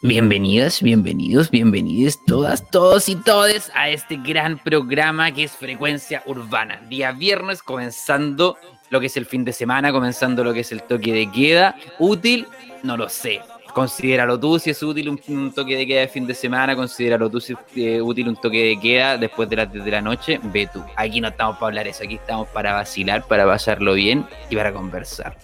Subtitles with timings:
[0.00, 6.80] Bienvenidas, bienvenidos, bienvenidos todas, todos y todes a este gran programa que es Frecuencia Urbana.
[6.88, 8.56] Día viernes comenzando
[8.90, 11.74] lo que es el fin de semana, comenzando lo que es el toque de queda.
[11.98, 12.46] ¿Útil?
[12.84, 13.40] No lo sé.
[13.74, 17.40] Considéralo tú si es útil un, toque de queda de fin de semana, considéralo tú
[17.40, 20.38] si es eh, útil un toque de queda después de las 10 de la noche,
[20.44, 20.80] ve tú.
[20.94, 24.72] Aquí no estamos para hablar eso, aquí estamos para vacilar, para pasarlo bien y para
[24.72, 25.36] conversar.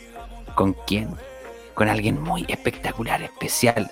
[0.55, 1.09] ¿Con quién?
[1.75, 3.91] Con alguien muy espectacular, especial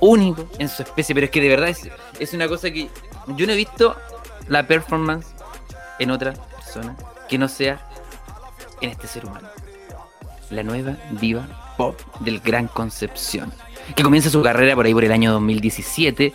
[0.00, 2.88] único en su especie, pero es que de verdad es, es una cosa que
[3.36, 3.96] yo no he visto
[4.48, 5.26] la performance
[5.98, 6.96] en otra persona
[7.28, 7.80] que no sea
[8.80, 9.48] en este ser humano.
[10.50, 13.52] La nueva diva pop del Gran Concepción,
[13.94, 16.32] que comienza su carrera por ahí por el año 2017,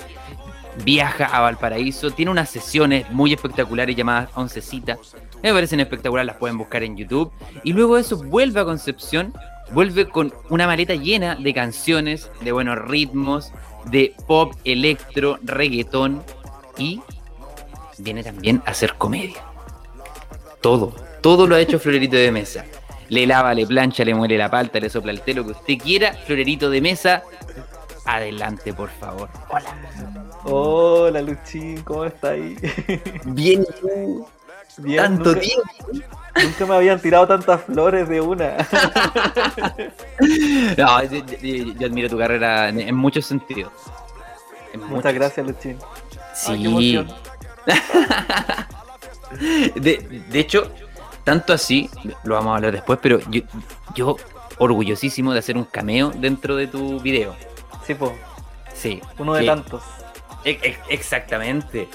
[0.83, 4.97] viaja a Valparaíso, tiene unas sesiones muy espectaculares llamadas Oncecita,
[5.41, 7.31] me parecen espectaculares, las pueden buscar en YouTube,
[7.63, 9.33] y luego de eso vuelve a Concepción
[9.71, 13.51] vuelve con una maleta llena de canciones, de buenos ritmos,
[13.85, 16.23] de pop, electro, reggaetón
[16.77, 17.01] y
[17.97, 19.43] viene también a hacer comedia.
[20.61, 22.65] Todo, todo lo ha hecho Florerito de Mesa.
[23.09, 26.13] Le lava, le plancha, le muere la palta, le sopla el telo, que usted quiera.
[26.13, 27.23] Florerito de Mesa,
[28.05, 29.29] adelante, por favor.
[29.49, 30.29] Hola.
[30.45, 32.55] Hola, Luchín, ¿cómo está ahí?
[33.25, 33.65] Bien,
[34.77, 35.63] Bien tanto tiempo.
[36.41, 38.57] Nunca me habían tirado tantas flores de una.
[40.77, 43.71] no, yo, admiro tu carrera en, muchos sentidos.
[44.87, 45.77] Muchas gracias, Luchín.
[46.33, 47.05] Sí.
[49.75, 50.71] de, hecho,
[51.23, 51.89] tanto así,
[52.23, 53.41] lo vamos a hablar después, pero yo,
[53.93, 54.17] yo
[54.57, 57.35] orgullosísimo de hacer un cameo dentro de tu video.
[57.85, 58.11] Sí, pues.
[58.73, 58.99] Sí.
[59.19, 59.83] Uno de tantos.
[60.43, 61.89] exactamente.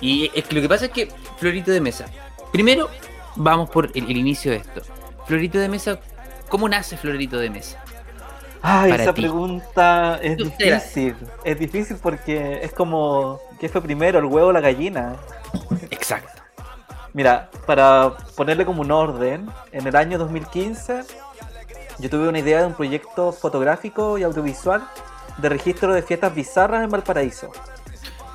[0.00, 1.08] Y es que lo que pasa es que
[1.38, 2.06] Florito de Mesa,
[2.52, 2.88] primero
[3.36, 4.82] vamos por el, inicio de esto.
[5.26, 5.98] Florito de Mesa,
[6.48, 7.82] ¿cómo nace Florito de Mesa?
[8.62, 11.16] Ay, esa pregunta es difícil.
[11.44, 15.16] Es difícil porque es como, ¿qué fue primero, el huevo o la gallina?
[15.90, 16.42] Exacto.
[17.12, 21.02] Mira, para ponerle como un orden, en el año 2015
[21.98, 24.86] yo tuve una idea de un proyecto fotográfico y audiovisual
[25.38, 27.50] de registro de fiestas bizarras en Valparaíso.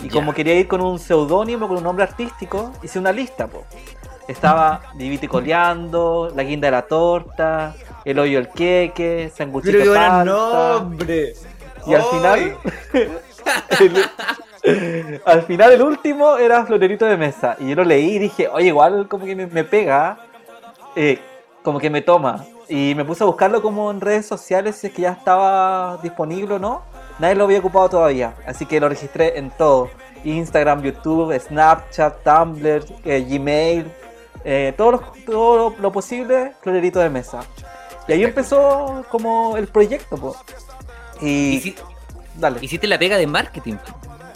[0.04, 3.66] Y como quería ir con un seudónimo, con un nombre artístico, hice una lista, po.
[4.28, 7.76] Estaba Viviti coleando, La guinda de la torta,
[8.06, 11.34] El hoyo el queque, Sanguchito Pero qué nombre.
[11.86, 12.58] Y al final...
[15.26, 17.56] al final el último era Florerito de Mesa.
[17.60, 20.20] Y yo lo leí y dije, oye, igual como que me, pega,
[20.96, 21.20] eh,
[21.64, 22.46] como que me toma.
[22.70, 26.56] Y me puse a buscarlo como en redes sociales si es que ya estaba disponible
[26.56, 26.84] o no.
[27.22, 29.92] Nadie lo había ocupado todavía, así que lo registré en todo.
[30.24, 33.92] Instagram, YouTube, Snapchat, Tumblr, eh, Gmail,
[34.44, 37.42] eh, todo, lo, todo lo posible, florerito de mesa.
[38.08, 40.36] Y ahí empezó como el proyecto.
[41.22, 41.76] Y,
[42.38, 42.58] dale.
[42.60, 43.76] hiciste la pega de marketing.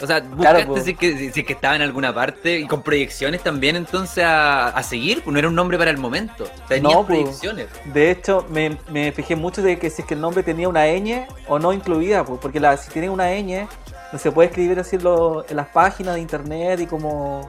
[0.00, 3.76] O sea, buscaste si, que, si, que estaba en alguna parte y con proyecciones también
[3.76, 6.44] entonces a, seguir, pues no era un nombre para el momento.
[6.68, 7.68] Tenía proyecciones.
[7.84, 10.86] De hecho, me, me, fijé mucho de que si es que el nombre tenía una
[10.86, 13.66] ñ o no incluida, pues, porque la, si tiene una ñ,
[14.12, 17.48] no se puede escribir así en las páginas de internet y como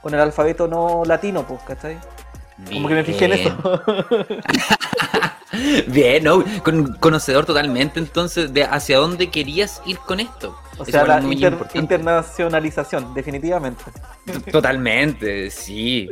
[0.00, 1.98] con el alfabeto no latino, pues, ¿cachai?
[2.72, 3.56] Como que me fijé en eso.
[5.86, 6.44] Bien, ¿no?
[7.00, 10.56] conocedor totalmente entonces de hacia dónde querías ir con esto.
[10.78, 11.20] O sea, la
[11.74, 13.82] internacionalización, definitivamente.
[14.52, 16.08] Totalmente, sí.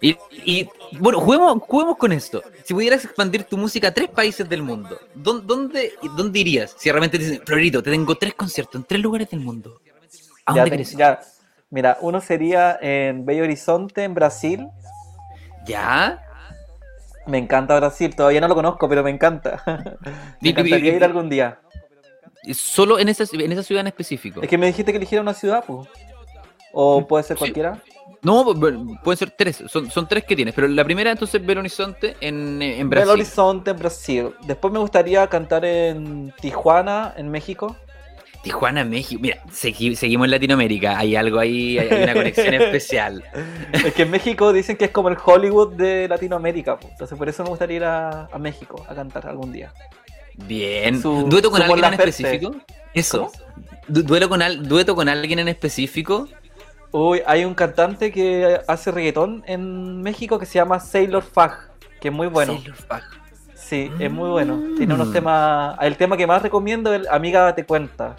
[0.00, 2.42] Y, bueno, juguemos, juguemos con esto.
[2.64, 6.74] Si pudieras expandir tu música a tres países del mundo, ¿dónde, dónde, irías?
[6.78, 9.80] Si realmente te dicen, Florito, te tengo tres conciertos en tres lugares del mundo.
[10.46, 11.20] ¿A dónde quieres ya,
[11.70, 14.68] Mira, uno sería en Bello Horizonte, en Brasil.
[15.66, 16.22] ¿Ya?
[17.28, 19.62] Me encanta Brasil, todavía no lo conozco, pero me encanta.
[20.40, 21.60] me encantaría ir algún día.
[22.52, 24.40] ¿Solo en esa, en esa ciudad en específico?
[24.42, 25.86] Es que me dijiste que eligiera una ciudad, pues.
[26.72, 27.82] ¿O puede ser cualquiera?
[28.22, 32.16] No, pueden ser tres, son, son tres que tienes, pero la primera entonces Belo Horizonte
[32.20, 33.06] en, en Brasil.
[33.06, 34.30] Belo Horizonte en Brasil.
[34.46, 37.76] Después me gustaría cantar en Tijuana, en México.
[38.48, 39.20] Tijuana, México.
[39.20, 40.98] Mira, seguimos en Latinoamérica.
[40.98, 43.22] Hay algo ahí, hay una conexión especial.
[43.72, 46.78] Es que en México dicen que es como el Hollywood de Latinoamérica.
[46.80, 49.70] Entonces, por eso me gustaría ir a, México a cantar algún día.
[50.34, 51.02] Bien.
[51.02, 52.54] ¿Dueto con alguien en específico?
[52.94, 53.30] Eso.
[53.86, 56.26] ¿Dueto con, ¿Dueto con alguien en específico?
[56.90, 62.08] Uy, hay un cantante que hace reggaetón en México que se llama Sailor Fag, que
[62.08, 62.54] es muy bueno.
[62.54, 63.02] Sailor Fag.
[63.54, 64.58] Sí, es muy bueno.
[64.78, 65.12] Tiene unos mm.
[65.12, 65.78] temas.
[65.82, 68.16] El tema que más recomiendo es Amiga Te Cuenta.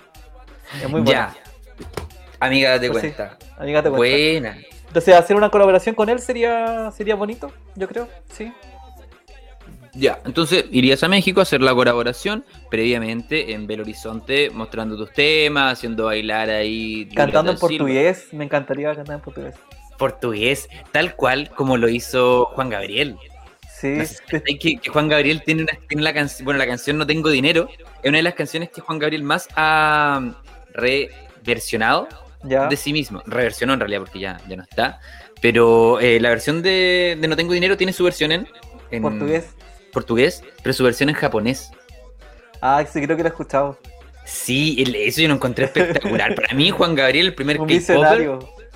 [0.81, 1.35] Es muy buena.
[2.39, 3.37] Amiga, date pues cuenta.
[3.57, 3.97] amiga, te cuenta.
[3.97, 4.57] Buena.
[4.87, 8.51] Entonces, hacer una colaboración con él sería sería bonito, yo creo, sí.
[9.93, 15.11] Ya, entonces irías a México a hacer la colaboración previamente en Belo Horizonte, mostrando tus
[15.11, 17.09] temas, haciendo bailar ahí.
[17.15, 19.55] Cantando en portugués, me encantaría cantar en portugués.
[19.97, 23.17] Portugués, tal cual como lo hizo Juan Gabriel.
[23.79, 23.97] Sí.
[24.59, 27.69] que, Juan Gabriel tiene, una, tiene la canción, bueno, la canción No Tengo Dinero,
[28.01, 30.35] es una de las canciones que Juan Gabriel más ha
[30.79, 32.07] reversionado
[32.43, 33.21] de sí mismo.
[33.25, 34.99] Reversionó en realidad porque ya, ya no está.
[35.41, 38.47] Pero eh, la versión de, No Tengo Dinero tiene su versión en,
[38.91, 39.55] en portugués
[39.89, 41.71] portugués, pero su versión en japonés.
[42.61, 43.77] Ah, sí, creo que lo he escuchado.
[44.25, 46.35] Sí, eso yo lo encontré espectacular.
[46.35, 47.69] Para mí, Juan Gabriel, el primer K-pop.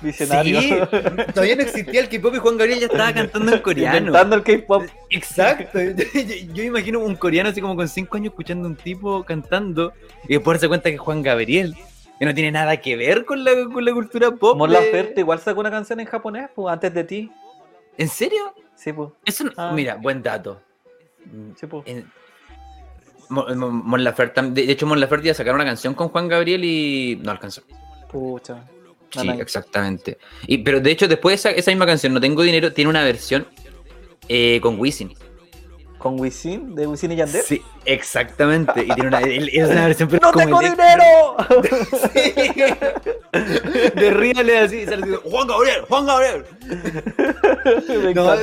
[0.02, 0.60] Visionario.
[0.60, 4.12] Sí, todavía no existía el K-pop y Juan Gabriel ya estaba cantando en coreano.
[4.12, 4.84] Cantando el K-pop.
[5.10, 5.78] Exacto.
[6.52, 9.92] Yo, imagino un coreano así como con 5 años escuchando a un tipo cantando
[10.28, 11.76] y después darse cuenta que Juan Gabriel
[12.18, 14.56] que no tiene nada que ver con la, con la cultura pop.
[14.56, 17.32] Mon Laferte igual sacó una canción en japonés, pues, antes de ti.
[17.96, 18.54] ¿En serio?
[18.74, 19.10] Sí, pues.
[19.24, 19.72] Eso ah.
[19.74, 20.60] Mira, buen dato.
[23.28, 27.18] Mon Laferte, de hecho, Mon Laferte iba a sacar una canción con Juan Gabriel y
[27.22, 27.62] no alcanzó.
[28.08, 28.64] Pucha.
[29.10, 30.18] Sí, exactamente.
[30.46, 33.46] Y, pero de hecho, después esa, esa misma canción, No Tengo Dinero, tiene una versión
[34.28, 35.14] eh, con Wisin.
[36.04, 36.74] ¿Con Wisin?
[36.74, 37.40] ¿De Wisin y Yandel?
[37.40, 38.84] Sí, exactamente.
[38.84, 41.34] Y tiene una, es una versión ¡No tengo dinero!
[43.94, 46.44] de ríale así y sale Juan Gabriel, Juan Gabriel.
[48.14, 48.34] no,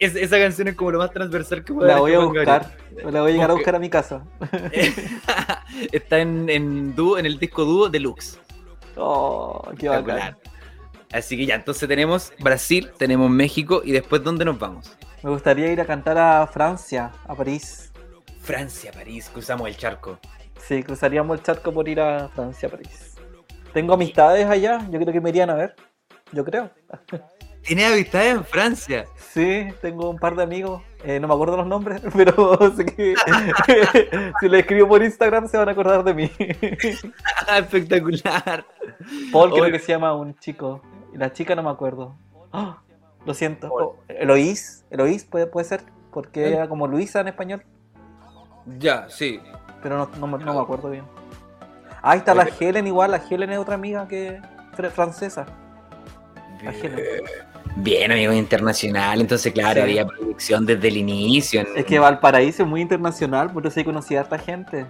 [0.00, 2.76] esa canción es como lo más transversal que puede La voy a buscar.
[2.96, 4.24] La voy a llegar a buscar a mi casa.
[5.92, 8.40] Está en, en, dúo, en el disco dúo Deluxe.
[8.96, 10.36] Oh, qué bacán.
[11.12, 14.97] Así que ya, entonces tenemos Brasil, tenemos México y después ¿dónde nos vamos?
[15.22, 17.92] Me gustaría ir a cantar a Francia, a París.
[18.40, 20.18] Francia, París, cruzamos el charco.
[20.60, 23.16] Sí, cruzaríamos el charco por ir a Francia, París.
[23.72, 25.74] Tengo amistades allá, yo creo que me irían a ver.
[26.32, 26.70] Yo creo.
[27.62, 29.06] ¿Tiene amistades en Francia?
[29.16, 30.82] Sí, tengo un par de amigos.
[31.04, 33.14] Eh, no me acuerdo los nombres, pero sé que
[34.40, 36.30] si le escribo por Instagram se van a acordar de mí.
[37.58, 38.64] Espectacular.
[39.32, 40.80] Paul creo que se llama un chico.
[41.12, 42.16] Y la chica no me acuerdo.
[42.52, 42.82] ¡Ah!
[43.28, 43.68] Lo siento.
[43.70, 45.82] Oh, Eloís, Eloís puede, puede ser,
[46.12, 47.62] porque era como Luisa en español.
[48.78, 49.40] Ya, sí.
[49.82, 51.04] Pero no, me acuerdo bien.
[52.02, 54.40] Ahí está la Helen igual, la Helen es otra amiga que
[54.94, 55.46] francesa.
[56.62, 57.00] La Helen.
[57.76, 61.62] Bien, amigo internacional, entonces claro, había producción desde el inicio.
[61.76, 64.86] Es que Valparaíso es muy internacional, por eso he conocido a esta gente.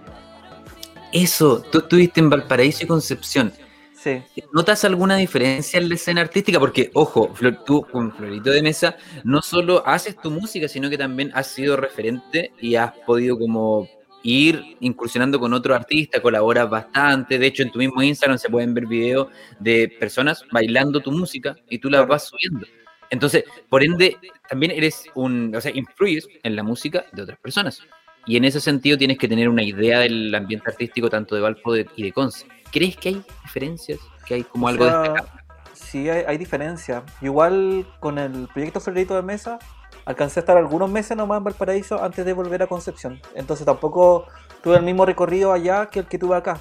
[1.12, 3.52] Eso, tú estuviste en Valparaíso y Concepción.
[4.00, 4.22] Sí.
[4.52, 6.60] ¿Notas alguna diferencia en la escena artística?
[6.60, 7.34] Porque, ojo,
[7.66, 11.76] tú con Florito de Mesa no solo haces tu música, sino que también has sido
[11.76, 13.88] referente y has podido como
[14.22, 17.38] ir incursionando con otro artista, colaboras bastante.
[17.38, 19.28] De hecho, en tu mismo Instagram se pueden ver videos
[19.58, 22.66] de personas bailando tu música y tú la vas subiendo.
[23.10, 24.16] Entonces, por ende,
[24.48, 27.82] también eres un, o sea, influyes en la música de otras personas.
[28.28, 31.74] Y en ese sentido tienes que tener una idea del ambiente artístico tanto de Valpo
[31.74, 32.46] y de Conce.
[32.70, 33.98] ¿Crees que hay diferencias?
[34.26, 35.30] ¿Que hay como algo destacable?
[35.72, 37.02] Sí, hay, hay diferencias.
[37.22, 39.58] Igual con el proyecto Florito de Mesa,
[40.04, 43.18] alcancé a estar algunos meses nomás en Valparaíso antes de volver a Concepción.
[43.34, 44.26] Entonces tampoco
[44.62, 46.60] tuve el mismo recorrido allá que el que tuve acá.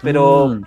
[0.00, 0.62] Pero, mm.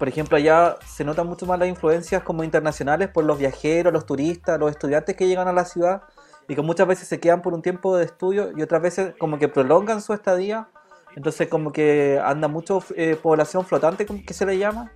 [0.00, 4.04] por ejemplo, allá se notan mucho más las influencias como internacionales por los viajeros, los
[4.04, 6.02] turistas, los estudiantes que llegan a la ciudad
[6.48, 9.38] y que muchas veces se quedan por un tiempo de estudio y otras veces como
[9.38, 10.68] que prolongan su estadía.
[11.14, 14.92] Entonces como que anda mucho eh, población flotante, que se le llama,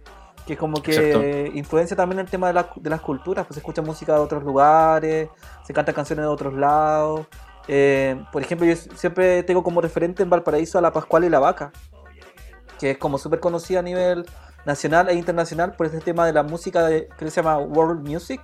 [0.47, 4.14] que como que influencia también el tema de, de, las culturas, pues se escucha música
[4.14, 5.28] de otros lugares,
[5.64, 7.26] se cantan canciones de otros lados.
[7.68, 11.38] Eh, por ejemplo, yo siempre tengo como referente en Valparaíso a la Pascual y la
[11.38, 11.73] Vaca,
[12.78, 14.26] que es como súper conocida a nivel
[14.64, 18.40] nacional e internacional por este tema de la música de, que se llama World Music,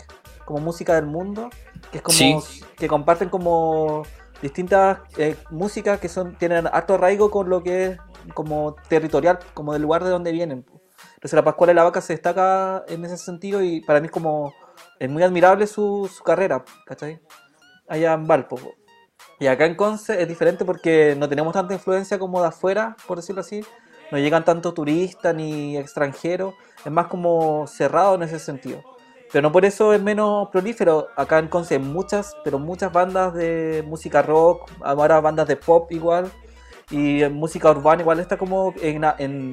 [0.48, 1.50] como música del mundo,
[1.92, 2.42] que es como
[2.74, 4.04] que comparten como
[4.40, 7.98] distintas eh, músicas que son tienen harto arraigo con lo que es
[8.32, 10.64] como territorial, como del lugar de donde vienen.
[11.16, 14.10] Entonces la Pascual de la Vaca se destaca en ese sentido y para mí es
[14.10, 14.54] como
[14.98, 17.20] es muy admirable su, carrera, ¿cachai?
[17.86, 18.58] Allá en Valpo.
[19.38, 23.18] Y acá en Conce es diferente porque no tenemos tanta influencia como de afuera, por
[23.18, 23.62] decirlo así.
[24.10, 26.54] No llegan tanto turistas ni extranjeros.
[26.86, 28.82] Es más como cerrado en ese sentido.
[29.32, 31.08] Pero no por eso es menos prolífero.
[31.16, 35.90] Acá en Conce hay muchas, pero muchas bandas de música rock, ahora bandas de pop
[35.92, 36.30] igual
[36.90, 39.04] y en música urbana igual está como en,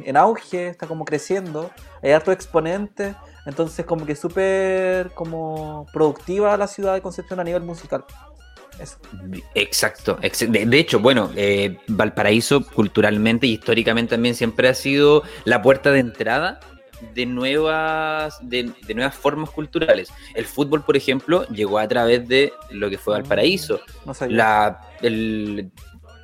[0.06, 1.70] en, auge, está como creciendo,
[2.02, 3.16] hay harto exponente,
[3.46, 8.06] entonces como que súper como productiva la ciudad de Concepción a nivel musical.
[9.54, 10.18] Exacto.
[10.22, 16.00] De, hecho, bueno, eh, Valparaíso culturalmente y históricamente también siempre ha sido la puerta de
[16.00, 16.60] entrada
[17.14, 20.12] de nuevas, de, nuevas formas culturales.
[20.34, 23.80] El fútbol, por ejemplo, llegó a través de lo que fue Valparaíso.
[24.06, 25.72] No la, el,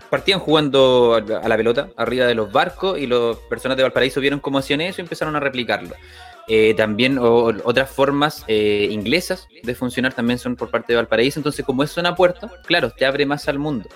[0.10, 4.40] partían jugando a la pelota arriba de los barcos y las personas de Valparaíso vieron
[4.40, 5.96] cómo hacían eso y empezaron a replicarlo.
[6.48, 11.40] Eh, también otras formas eh, inglesas de funcionar también son por parte de Valparaíso.
[11.40, 13.88] Entonces, como es zona puerto, claro, te abre más al mundo.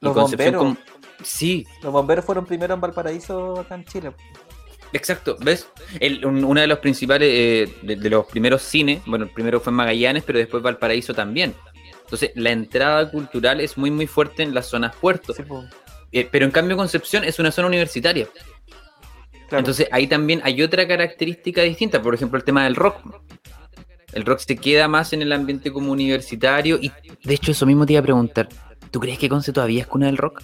[0.00, 0.76] Los bomberos.
[1.24, 1.66] Sí.
[1.82, 4.12] Los bomberos fueron primero en Valparaíso acá en Chile.
[4.92, 5.68] Exacto, ¿ves?
[6.24, 10.24] uno de los principales, eh, de, los primeros cines, bueno, el primero fue en Magallanes,
[10.24, 11.54] pero después Valparaíso también.
[12.02, 15.36] Entonces, la entrada cultural es muy, muy fuerte en las zonas puertos.
[16.32, 18.26] pero en cambio, Concepción es una zona universitaria.
[19.58, 23.00] Entonces ahí también hay otra característica distinta, por ejemplo el tema del rock.
[24.12, 26.92] El rock se queda más en el ambiente como universitario y
[27.24, 28.48] de hecho eso mismo te iba a preguntar,
[28.90, 30.42] ¿tú crees que Conce todavía es cuna del rock?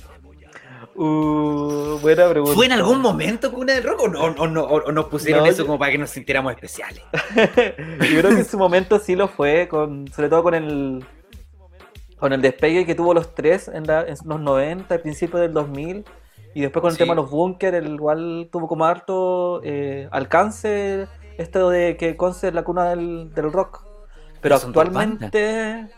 [0.96, 2.54] Uh, buena pregunta.
[2.54, 5.92] ¿Fue en algún momento cuna del rock o, no, o, nos pusieron eso como para
[5.92, 7.02] que nos sintiéramos especiales?
[7.36, 11.04] yo creo que en su momento sí lo fue, con, sobre todo con el
[12.16, 16.04] con el despegue que tuvo los tres en, en los 90, al principio del 2000
[16.54, 21.06] y después con el tema de los bunkers, el igual tuvo como harto eh, alcance
[21.36, 23.84] esto de que Conce es la cuna del, rock.
[24.40, 25.90] Pero actualmente...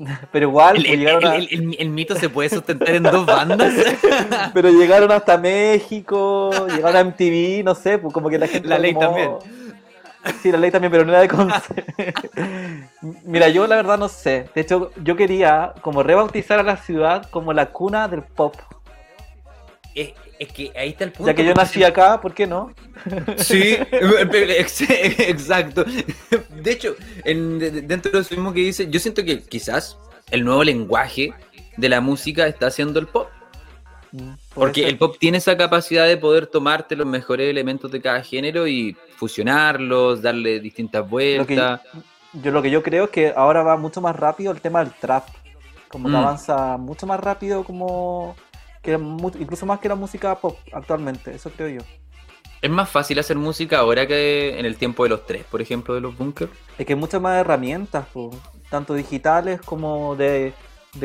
[0.32, 3.72] Pero igual pues, el, mito se puede sustentar en dos bandas.
[4.54, 8.68] Pero llegaron hasta México, llegaron a MTV, no sé, pues como que la gente...
[8.68, 9.32] La ley también.
[10.42, 11.82] Sí, la ley también, pero no era de Conce.
[13.24, 14.50] Mira, yo la verdad no sé.
[14.54, 18.54] De hecho, yo quería como rebautizar a la ciudad como la cuna del pop.
[19.94, 20.12] Es,
[20.52, 21.30] que ahí está el punto.
[21.30, 22.72] Ya que yo nací acá, ¿por qué no?
[23.36, 23.76] Sí,
[25.18, 25.84] exacto.
[26.62, 26.94] De hecho,
[27.24, 29.98] dentro de lo mismo que dice, yo siento que quizás
[30.30, 31.34] el nuevo lenguaje
[31.76, 33.28] de la música está haciendo el pop.
[34.12, 38.22] Mm, Porque el pop tiene esa capacidad de poder tomarte los mejores elementos de cada
[38.22, 41.80] género y fusionarlos, darle distintas vueltas.
[42.32, 44.92] yo lo que yo creo es que ahora va mucho más rápido el tema del
[44.94, 45.28] trap.
[45.88, 46.18] Como que mm.
[46.18, 48.36] avanza mucho más rápido como
[48.82, 48.92] que
[49.38, 51.80] incluso más que la música pop actualmente, eso creo yo.
[52.62, 55.94] ¿Es más fácil hacer música ahora que en el tiempo de los tres, por ejemplo,
[55.94, 56.52] de los bunkers?
[56.76, 58.06] Es que hay muchas más herramientas,
[58.68, 60.52] tanto digitales como de,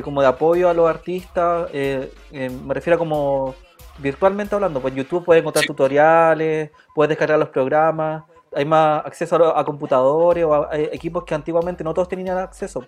[0.03, 1.70] como de apoyo a los artistas.
[1.72, 3.55] Eh, eh, me refiero a como
[4.00, 9.63] virtualmente hablando, pues YouTube puedes encontrar tutoriales, puedes descargar los programas, hay más acceso a,
[9.63, 12.86] computadores o a, equipos que antiguamente no todos tenían acceso.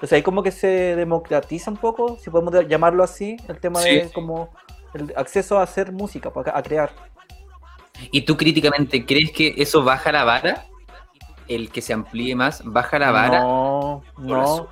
[0.00, 4.10] Entonces ahí como que se democratiza un poco, si podemos llamarlo así, el tema de
[4.14, 4.48] como
[4.94, 6.90] el acceso a hacer música, pues, a crear.
[8.10, 10.64] ¿Y tú críticamente crees que eso baja la vara?
[11.48, 13.40] El que se amplíe más, baja la vara.
[13.40, 14.68] No, no.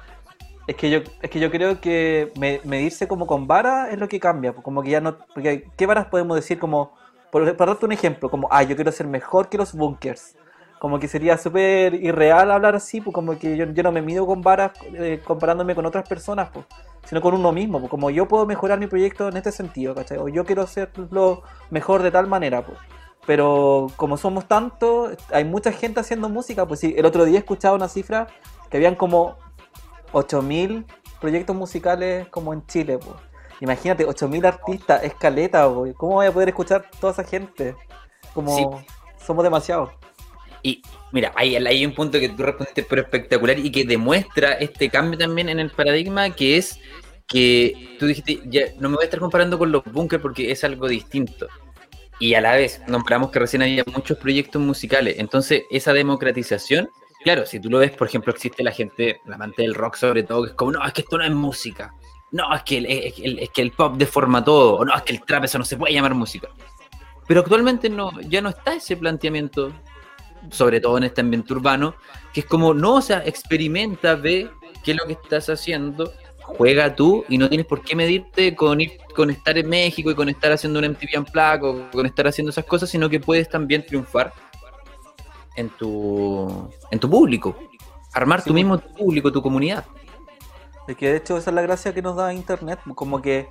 [0.66, 2.32] Es que yo, es que yo creo que
[2.64, 4.54] medirse como con vara es lo que cambia.
[4.54, 5.18] Pues, como que ya no.
[5.35, 6.94] Porque ¿qué varas podemos decir como.
[7.30, 10.37] Por, para darte un ejemplo, como, ah, yo quiero ser mejor que los bunkers
[10.78, 14.42] como que sería súper irreal hablar así, pues como que yo, no me mido con
[14.42, 16.66] varas eh, comparándome con otras personas, pues,
[17.04, 20.18] sino con uno mismo, pues como yo puedo mejorar mi proyecto en este sentido, ¿cachai?
[20.18, 22.78] O yo quiero hacerlo mejor de tal manera, pues.
[23.26, 27.76] Pero como somos tantos, hay mucha gente haciendo música, pues sí, el otro día escuchaba
[27.76, 28.28] una cifra
[28.70, 29.37] que habían como
[30.12, 30.87] 8000
[31.20, 33.16] proyectos musicales como en Chile, pues.
[33.61, 35.94] Imagínate, 8000 artistas, escaleta, pues.
[35.97, 37.75] ¿cómo voy a poder escuchar toda esa gente?
[38.32, 38.82] Como
[39.18, 39.90] somos demasiados.
[40.62, 45.19] Y mira, hay, un punto que tú respondiste pero espectacular y que demuestra este cambio
[45.19, 46.79] también en el paradigma que es
[47.27, 50.65] que tú dijiste, ya, no me voy a estar comparando con los bunkers porque es
[50.65, 51.47] algo distinto.
[52.19, 55.17] Y a la vez nombramos que recién había muchos proyectos musicales.
[55.19, 56.88] Entonces, esa democratización,
[57.23, 60.23] claro, si tú lo ves, por ejemplo, existe la gente, la amante del rock sobre
[60.23, 61.95] todo, que es como, no, es que esto no es música.
[62.33, 64.77] No, es que el, es, que el pop deforma todo.
[64.77, 66.49] O no, es que el trap eso no se puede llamar música.
[67.27, 69.73] Pero actualmente no, ya no está ese planteamiento
[70.50, 71.95] sobre todo en este ambiente urbano,
[72.33, 74.50] que es como, no, o sea, experimenta, ve
[74.85, 78.80] qué es lo que estás haciendo, juega tú y no tienes por qué medirte con,
[78.80, 82.07] ir, con estar en México y con estar haciendo un MTV en placo, o con
[82.07, 84.33] estar haciendo esas cosas, sino que puedes también triunfar
[85.57, 87.57] en tu, en tu público,
[88.14, 89.85] armar tu mismo público, tu comunidad.
[90.87, 93.47] Es que de hecho esa es la gracia que nos da Internet, como que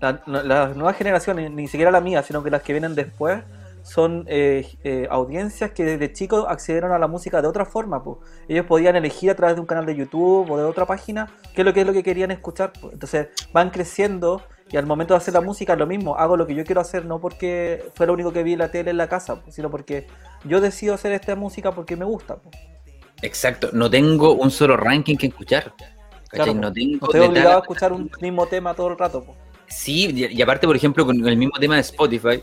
[0.00, 3.42] las nuevas generaciones, ni siquiera la mía, sino que las que vienen después,
[3.82, 8.02] son eh, eh, audiencias que desde chicos accedieron a la música de otra forma.
[8.02, 8.18] Pues.
[8.48, 11.62] Ellos podían elegir a través de un canal de YouTube o de otra página qué
[11.62, 12.72] es lo que es lo que querían escuchar.
[12.92, 16.16] Entonces van creciendo y al momento de hacer la música lo mismo.
[16.16, 18.70] Hago lo que yo quiero hacer no porque fue lo único que vi en la
[18.70, 20.06] tele en la casa, sino porque
[20.44, 22.38] yo decido hacer esta música porque me gusta.
[23.20, 25.74] Exacto, no tengo un solo ranking que escuchar.
[26.54, 29.24] no tengo estoy obligado a escuchar un mismo tema todo el rato.
[29.68, 32.42] Sí, y aparte, por ejemplo, con el mismo tema de Spotify,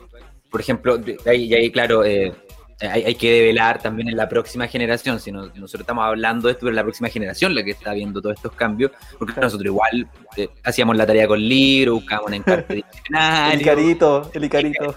[0.50, 2.34] por ejemplo, ahí, ahí claro, eh,
[2.82, 5.20] hay, hay, que develar también en la próxima generación.
[5.20, 8.38] Si nosotros estamos hablando de esto, pero la próxima generación la que está viendo todos
[8.38, 12.74] estos cambios, porque nosotros igual eh, hacíamos la tarea con libros, buscábamos en encarta
[13.54, 14.96] El Icarito, el Icarito.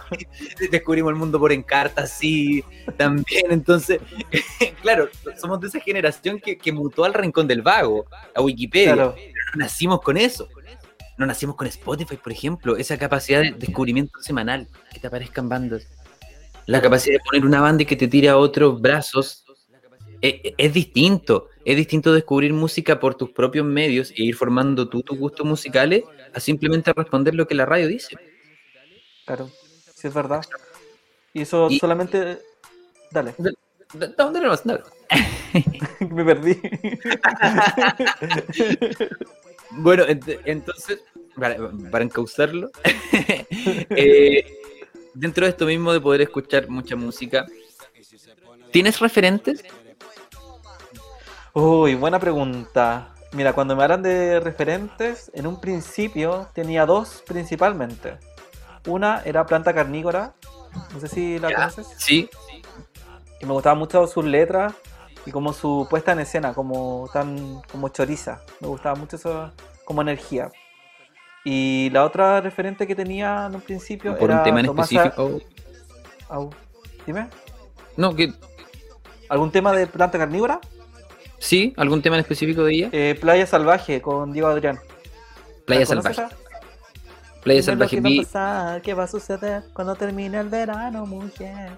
[0.71, 2.63] Descubrimos el mundo por encarta, sí,
[2.97, 3.51] también.
[3.51, 4.01] Entonces,
[4.83, 5.09] claro,
[5.41, 8.93] somos de esa generación que, que, mutó al rincón del vago, a Wikipedia.
[8.95, 9.15] Pero
[9.55, 10.49] no nacimos con eso.
[11.19, 15.87] No nacimos con Spotify, por ejemplo, esa capacidad de descubrimiento semanal, que te aparezcan bandas
[16.67, 19.45] la capacidad de poner una banda y que te tire a otros brazos
[20.21, 21.49] es, e, es, distinto.
[21.65, 26.05] Es distinto descubrir música por tus propios medios e ir formando tú tus gustos musicales
[26.33, 28.17] a simplemente responder lo que la radio dice.
[29.25, 29.51] Claro,
[29.95, 30.45] sí es verdad.
[31.33, 32.41] Y eso solamente...
[33.11, 33.35] Dale.
[34.17, 34.65] ¿Dónde lo vas?
[34.65, 34.83] Dale.
[36.11, 36.57] Me perdí.
[39.79, 40.05] bueno,
[40.45, 41.01] entonces,
[41.37, 41.57] para,
[41.91, 42.71] para encauzarlo,
[43.91, 44.45] eh,
[45.15, 47.47] dentro de esto mismo de poder escuchar mucha música,
[48.71, 49.65] ¿tienes referentes?
[51.55, 53.15] Uy, buena pregunta.
[53.33, 58.19] Mira, cuando me hablan de referentes, en un principio tenía dos principalmente.
[58.87, 60.35] Una era planta carnívora,
[60.93, 61.89] no sé si la conoces.
[61.97, 62.29] Sí.
[63.41, 64.75] Y me gustaba mucho sus letras
[65.25, 68.41] y como su puesta en escena, como tan como choriza.
[68.61, 69.53] Me gustaba mucho eso
[69.85, 70.51] como energía.
[71.45, 75.41] Y la otra referente que tenía en un principio ¿Por un tema en específico?
[77.07, 77.29] Dime.
[77.97, 78.33] No, que...
[79.29, 80.61] ¿Algún tema de planta carnívora?
[81.39, 82.89] Sí, ¿algún tema en específico de ella?
[82.93, 84.79] Eh, Playa Salvaje con Diego Adrián.
[85.67, 86.23] Playa Salvaje.
[87.43, 87.97] Playa Salvaje.
[87.97, 88.83] ¿Qué va a pasar?
[88.83, 91.73] ¿Qué va a suceder cuando termine el verano, mujer?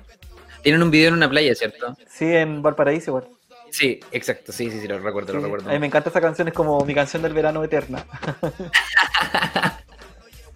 [0.63, 1.97] Tienen un video en una playa, ¿cierto?
[2.09, 3.29] Sí, en Valparaíso igual.
[3.75, 5.69] Sí, exacto, sí, sí, sí, lo recuerdo, lo recuerdo.
[5.69, 8.07] A mí me encanta esa canción, es como mi canción del verano eterna.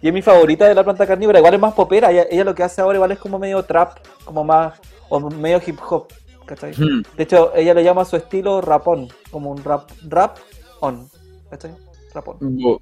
[0.01, 2.63] y es mi favorita de la planta carnívora, igual es más popera, ella, lo que
[2.63, 6.07] hace ahora igual es como medio trap, como más, o medio hip hop,
[6.45, 6.71] ¿cachai?
[6.71, 7.03] Hmm.
[7.17, 10.37] De hecho, ella le llama a su estilo rapón, como un rap, rap
[10.79, 11.09] on,
[11.49, 11.75] ¿cachai?
[12.13, 12.37] Rapón.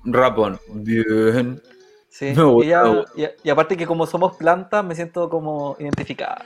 [0.06, 1.60] rapón, bien.
[2.10, 6.46] Sí, y, y, aparte que como somos plantas, me siento como identificada.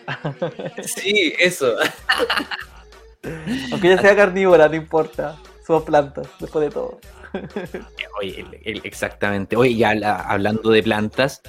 [0.81, 1.75] sí, eso.
[3.71, 5.37] Aunque ella sea carnívora, no importa.
[5.65, 6.99] Somos plantas, después de todo.
[8.19, 8.45] Oye,
[8.83, 9.55] exactamente.
[9.55, 9.91] Oye, ya
[10.27, 11.41] hablando de plantas,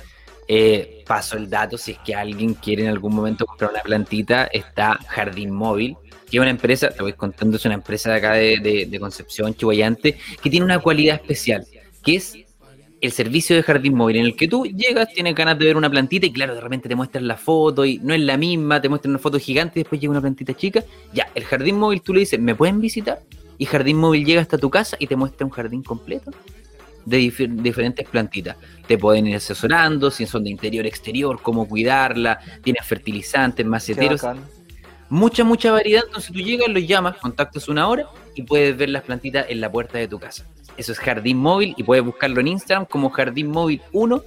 [0.48, 4.44] eh, paso el dato, si es que alguien quiere en algún momento comprar una plantita,
[4.46, 5.96] está Jardín Móvil,
[6.30, 9.54] que es una empresa, te voy contando, es una empresa de acá de, de Concepción,
[9.54, 11.66] Chihuayante, que tiene una cualidad especial,
[12.02, 12.36] que es
[13.02, 15.90] el servicio de jardín móvil en el que tú llegas, tienes ganas de ver una
[15.90, 18.88] plantita y claro, de repente te muestran la foto y no es la misma, te
[18.88, 20.84] muestran una foto gigante y después llega una plantita chica.
[21.12, 23.20] Ya, el jardín móvil tú le dices, ¿me pueden visitar?
[23.58, 26.30] Y jardín móvil llega hasta tu casa y te muestra un jardín completo
[27.04, 28.56] de diferentes plantitas.
[28.86, 34.22] Te pueden ir asesorando, si son de interior, exterior, cómo cuidarla, tienes fertilizantes, maceteros.
[35.08, 36.04] Mucha, mucha variedad.
[36.06, 39.70] Entonces tú llegas, los llamas, contactas una hora y puedes ver las plantitas en la
[39.70, 40.46] puerta de tu casa.
[40.76, 44.22] Eso es Jardín Móvil y puedes buscarlo en Instagram como Jardín Móvil 1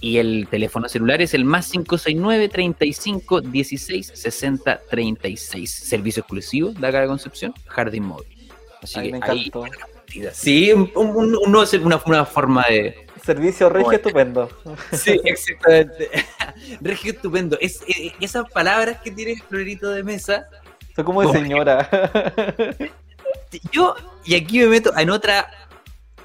[0.00, 5.70] y el teléfono celular es el más 569 35 16 60 36.
[5.70, 8.26] Servicio exclusivo de acá de Concepción, Jardín Móvil.
[8.82, 9.50] Así que me ahí,
[10.32, 13.06] Sí, un, un, una, una forma de.
[13.22, 14.48] Servicio regio estupendo.
[14.92, 16.10] Sí, exactamente.
[16.80, 17.58] regio estupendo.
[17.60, 20.48] Es, eh, esas palabras que tiene Florito de Mesa.
[20.96, 21.88] Son como de señora.
[23.72, 25.50] Yo, y aquí me meto en otra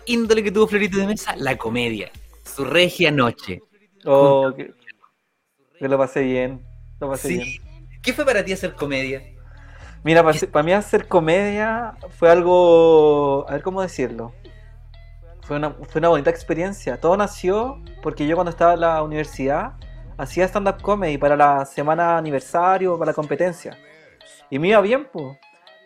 [0.06, 2.12] índole que tuvo Florito de Mesa, la comedia.
[2.44, 3.62] Su regia noche.
[4.06, 4.74] Oh, que,
[5.80, 6.62] lo pasé bien.
[7.00, 7.48] Lo pasé bien.
[8.02, 9.24] ¿Qué fue para ti hacer comedia?
[10.04, 13.46] Mira, para, mí hacer comedia fue algo.
[13.50, 14.34] A ver cómo decirlo.
[15.42, 17.00] Fue una, fue una bonita experiencia.
[17.00, 19.74] Todo nació porque yo cuando estaba en la universidad
[20.18, 23.78] hacía stand-up comedy para la semana aniversario, para la competencia.
[24.50, 25.38] Y me iba bien, pues.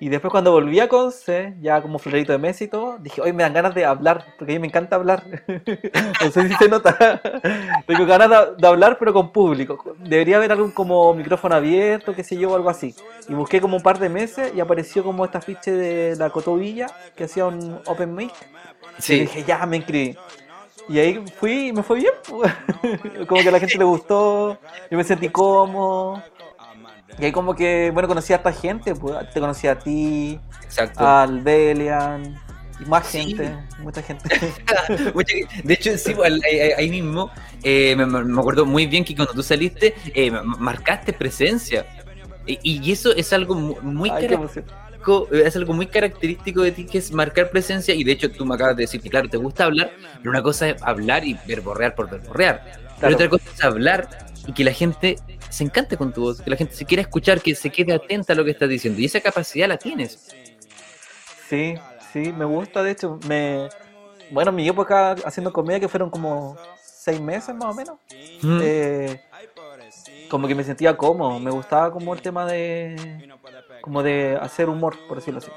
[0.02, 3.34] Y después cuando volví a Conce, ya como florito de mes y todo, dije, hoy
[3.34, 5.26] me dan ganas de hablar, porque a mí me encanta hablar.
[6.24, 7.22] no sé si se nota.
[7.86, 9.96] Tengo ganas de, hablar, pero con público.
[10.00, 12.96] Debería haber algún como micrófono abierto, qué sé yo, o algo así.
[13.28, 16.88] Y busqué como un par de meses y apareció como esta ficha de la Cotovilla,
[17.16, 18.32] que hacía un open mic.
[19.00, 19.16] Sí.
[19.16, 20.16] Y dije, ya, me inscribí.
[20.88, 22.14] Y ahí fui y me fue bien.
[23.28, 24.58] como que a la gente le gustó,
[24.90, 26.24] yo me sentí cómodo.
[27.20, 30.40] Y ahí como que, bueno, conocí a esta gente, pues, te conocí a ti,
[30.96, 32.40] al Delian,
[32.80, 34.30] y más gente, mucha gente.
[35.64, 36.34] de hecho, sí, pues,
[36.78, 37.30] ahí, mismo,
[37.64, 41.86] eh, me, acuerdo muy bien que cuando tú saliste, eh, marcaste presencia.
[42.46, 47.52] Y, eso es algo muy característico, es algo muy característico de ti, que es marcar
[47.52, 50.32] presencia, y de hecho tú me acabas de decir que, claro, te gusta hablar, pero
[50.32, 52.64] una cosa es hablar y verborrear por verborrear.
[53.00, 54.10] Pero otra cosa es hablar
[54.48, 55.18] y que la gente
[55.50, 58.34] se encante con tu voz, que la gente se quiera escuchar, que se quede atenta
[58.34, 59.00] a lo que estás diciendo.
[59.02, 60.30] Y esa capacidad la tienes.
[61.50, 61.76] Sí,
[62.14, 63.70] sí, me gusta, de hecho, me...
[64.32, 67.98] Bueno, mi época haciendo comedia, que fueron como seis meses más o menos,
[68.42, 68.60] Mm.
[68.62, 69.22] eh,
[70.30, 72.96] como que me sentía cómodo, me gustaba como el tema de...
[73.82, 75.50] como de hacer humor, por decirlo así.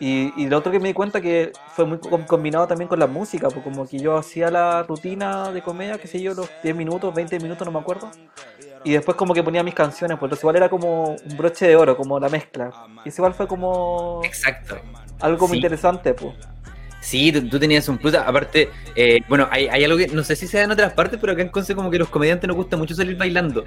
[0.00, 3.00] Y, y lo otro que me di cuenta que fue muy com- combinado también con
[3.00, 6.48] la música, pues como que yo hacía la rutina de comedia, qué sé yo, los
[6.62, 8.08] 10 minutos, 20 minutos, no me acuerdo.
[8.84, 11.76] Y después como que ponía mis canciones, pues entonces igual era como un broche de
[11.76, 12.70] oro, como la mezcla.
[13.04, 14.78] Y eso igual fue como Exacto.
[15.20, 15.58] algo muy Sí.
[15.58, 16.34] interesante, pues.
[17.00, 18.14] Sí, tú, tú tenías un plus.
[18.14, 21.18] Aparte, eh, bueno, hay, hay algo que no sé si se da en otras partes,
[21.20, 23.64] pero acá en Conce como que los comediantes nos gusta mucho salir bailando.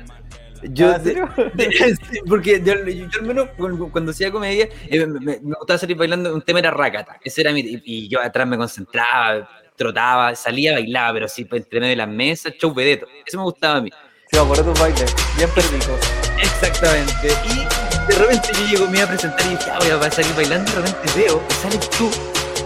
[0.63, 1.29] Yo, Ah, ¿en serio?
[2.11, 5.77] Sí, porque yo, yo- yo al menos cuando, cuando hacía comedia eh, me, me- gustaba
[5.79, 9.49] salir bailando, un tema era rácata, ese era mi, y, y yo atrás me concentraba,
[9.75, 13.43] trotaba, salía, bailaba, pero sí, pues, entre medio de las mesas, show vedeto, eso me
[13.43, 13.89] gustaba a mí.
[14.31, 15.99] Sí, me acuerdo de tus bailes, bien perdidos.
[16.41, 17.67] Exactamente, y
[18.11, 20.71] de repente yo llego, me iba a presentar y dije, ah, voy a salir bailando,
[20.71, 22.09] de repente veo que sales tú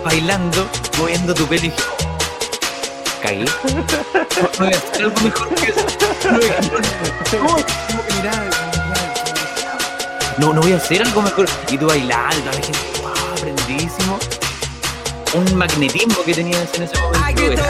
[0.04, 0.67] bailando,
[0.99, 5.86] moviendo tu pelo y dije, oh, cagué, no, voy a hacer algo mejor que eso,
[6.32, 6.62] no, voy a-
[10.38, 11.47] no, no, no voy a hacer algo mejor.
[11.69, 14.19] Y tú toda la gente, wow, aprendidísimo.
[15.36, 17.41] Un magnetismo que tenías en ese I momento.
[17.54, 17.69] Era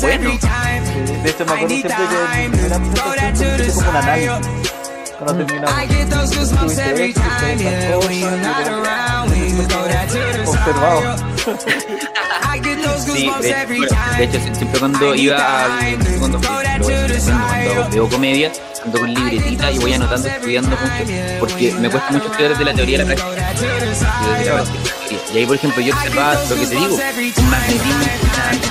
[0.00, 0.30] bueno.
[0.30, 1.06] every time.
[1.06, 1.94] Sí, De hecho, me acuerdo siempre
[2.34, 4.30] que en primera presentación como un análisis.
[5.18, 5.74] Cuando terminamos.
[5.84, 7.20] Tuviste esto,
[9.38, 9.78] tuviste estas
[10.46, 11.16] cosas, Observado.
[12.98, 14.16] Sí, de, every bueno, time.
[14.18, 15.78] de hecho, sie- siempre cuando iba a.
[16.18, 18.50] Cuando, cuando, veo comedia,
[18.84, 20.82] ando con libretita y voy anotando, estudiando mucho.
[21.40, 23.52] Porque me cuesta mucho estudiar desde la teoría a la práctica.
[23.52, 25.03] Y desde la práctica a la teoría.
[25.34, 28.68] Y ahí, por ejemplo, yo observaba lo que te digo: un magnetismo importante,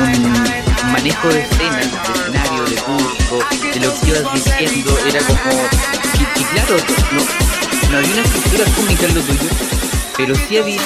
[0.00, 0.24] un,
[0.84, 3.38] un manejo de escena, de escenario, de público,
[3.72, 4.98] de lo que ibas diciendo.
[5.06, 5.38] Era como.
[6.18, 6.76] Y, y claro,
[7.12, 7.22] no,
[7.92, 9.50] no había una estructura cómica en lo tuyo,
[10.16, 10.82] pero sí había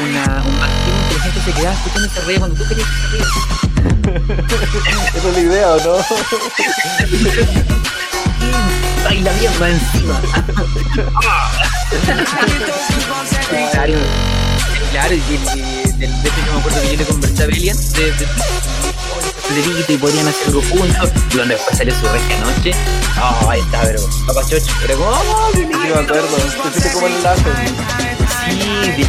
[0.00, 3.18] una, un magnetismo que la gente se quedaba escuchando esa reír cuando tú querías que.
[5.18, 6.04] Esa es la idea, ¿o no?
[9.04, 10.20] Baila bien va encima.
[14.90, 17.76] claro, y, y- del- de hecho yo me acuerdo que yo le conversé a Belian
[17.92, 18.26] de, de
[19.48, 21.10] Federico y podrían hacer algo juntos.
[21.30, 22.72] Y cuando después salió su regia noche,
[23.20, 26.26] oh, ahí está, pero papá chocho, era como, oh, Sí, me acuerdo.
[26.36, 27.42] Te hiciste como el enlace.
[28.50, 29.06] Sí,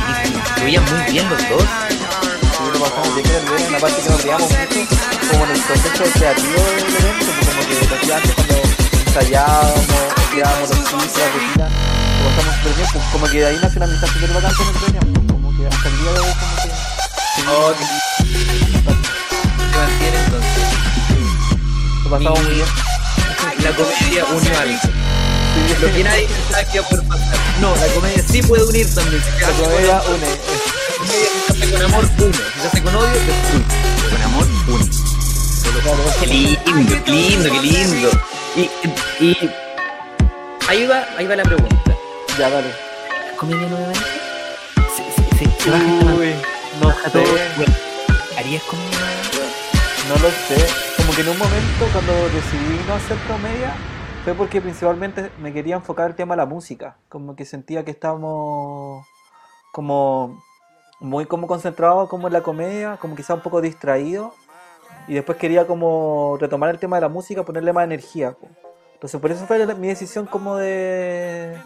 [0.64, 1.62] veían muy bien los dos.
[1.62, 3.28] Sí, lo pasamos bien
[3.66, 4.96] en la parte que nos reíamos mucho,
[5.32, 8.56] como en el proceso creativo del evento, como que lo hacía antes cuando
[9.08, 9.86] ensayábamos,
[10.32, 11.70] creábamos los chistes, la rutina,
[12.24, 15.25] pasamos súper bien, como que de ahí nació una amistad súper bacán Vera, pues como
[15.70, 16.70] que hasta el día de hoy como que...
[17.48, 17.74] Oh,
[19.76, 20.64] mantiene entonces.
[22.04, 22.68] Lo pasamos muy bien.
[23.64, 24.80] La comedia unió algo.
[24.82, 27.38] Sí, Lo que nadie pensaba que iba a poder pasar.
[27.62, 29.24] No, la comedia sí puede unir también.
[29.42, 30.28] la comedia une.
[30.28, 32.34] La comedia si se hace con amor, une.
[32.34, 33.66] Si se hace con odio, destruye.
[34.12, 34.90] Con amor, une.
[35.82, 38.10] Claro, Qué lindo, qué lindo, qué lindo.
[38.56, 38.70] Y,
[39.24, 39.50] y
[40.68, 41.76] ahí va, ahí va la pregunta.
[42.40, 42.72] ya, dale.
[43.38, 44.25] ¿Comedia nuevamente?
[45.68, 46.36] Uy,
[46.80, 47.24] no sé.
[48.38, 49.00] ¿Harías comedia?
[50.08, 50.64] No lo sé.
[50.96, 53.74] Como que en un momento cuando decidí no hacer comedia
[54.24, 56.98] fue porque principalmente me quería enfocar el tema de la música.
[57.10, 59.08] Como que sentía que estábamos
[59.72, 60.40] como
[61.00, 64.34] muy como concentrados como en la comedia, como quizá un poco distraídos.
[65.08, 68.38] Y después quería como retomar el tema de la música, ponerle más energía.
[68.94, 71.58] Entonces por eso fue mi decisión como de,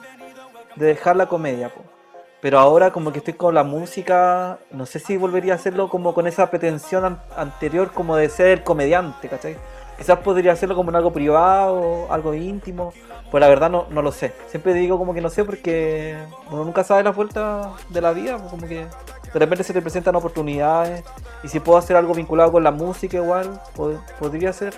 [0.78, 1.68] de dejar la comedia.
[1.68, 1.99] po.
[2.42, 6.14] Pero ahora como que estoy con la música, no sé si volvería a hacerlo como
[6.14, 9.58] con esa pretensión an- anterior como de ser comediante, ¿cachai?
[9.98, 12.94] Quizás podría hacerlo como en algo privado, algo íntimo,
[13.30, 14.34] pues la verdad no, no lo sé.
[14.48, 16.16] Siempre digo como que no sé porque
[16.50, 19.82] uno nunca sabe las vueltas de la vida, pues como que de repente se te
[19.82, 21.04] presentan oportunidades
[21.44, 24.74] y si puedo hacer algo vinculado con la música igual, pod- podría ser,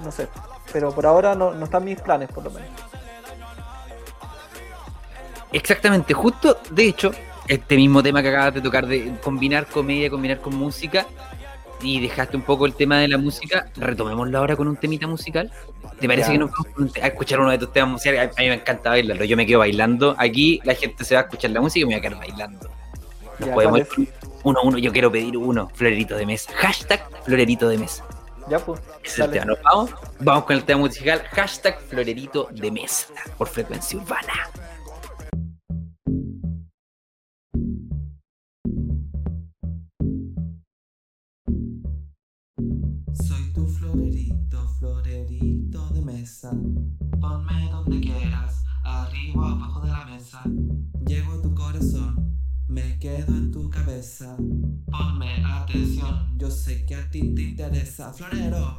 [0.00, 0.26] no sé.
[0.72, 2.68] Pero por ahora no, no están mis planes por lo menos.
[5.52, 7.12] Exactamente, justo, de hecho,
[7.48, 11.06] este mismo tema que acabas de tocar de combinar comedia, combinar con música,
[11.82, 15.52] y dejaste un poco el tema de la música, retomémoslo ahora con un temita musical.
[16.00, 16.32] ¿Te parece Ya.
[16.32, 18.30] que nos vamos a escuchar uno de tus temas musicales?
[18.36, 20.14] A mí me encanta bailarlo, yo me quedo bailando.
[20.18, 22.70] Aquí la gente se va a escuchar la música y me voy a quedar bailando.
[23.38, 26.50] Nos Ya, podemos ¿cuál ir uno a uno, yo quiero pedir uno, florerito de mesa.
[26.56, 28.04] Hashtag florerito de mesa.
[28.48, 28.80] Ya pues.
[29.02, 29.44] Es el tema.
[29.44, 29.90] ¿Nos vamos?
[30.20, 31.22] Vamos con el tema musical.
[31.32, 34.32] Hashtag florerito de mesa por frecuencia urbana.
[54.90, 58.12] Ponme atención, yo sé que a ti te interesa.
[58.12, 58.78] Florero.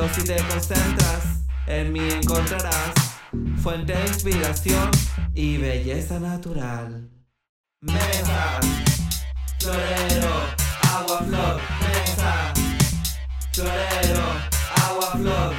[0.00, 2.94] Pero si te concentras, en mí encontrarás
[3.60, 4.92] fuente de inspiración
[5.34, 7.10] y belleza natural.
[7.80, 8.60] Mesa,
[9.58, 10.30] florero,
[10.94, 12.54] agua, flor, mesa.
[13.52, 14.22] Florero,
[14.86, 15.54] agua, flor,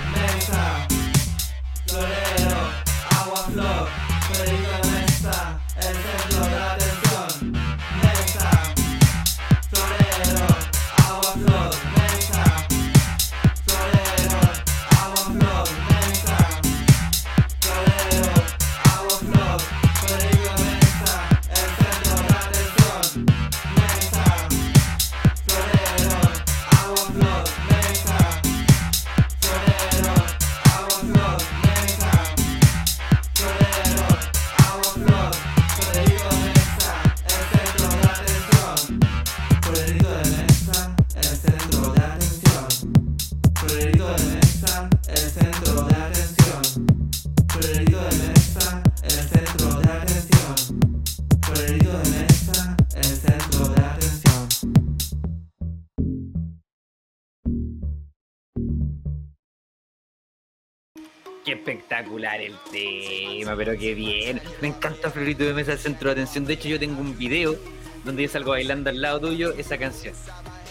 [61.74, 64.42] espectacular el tema, pero qué bien.
[64.62, 66.46] Me encanta Florito de Mesa, el centro de atención.
[66.46, 67.56] De hecho, yo tengo un video
[68.04, 70.14] donde yo salgo bailando al lado tuyo esa canción.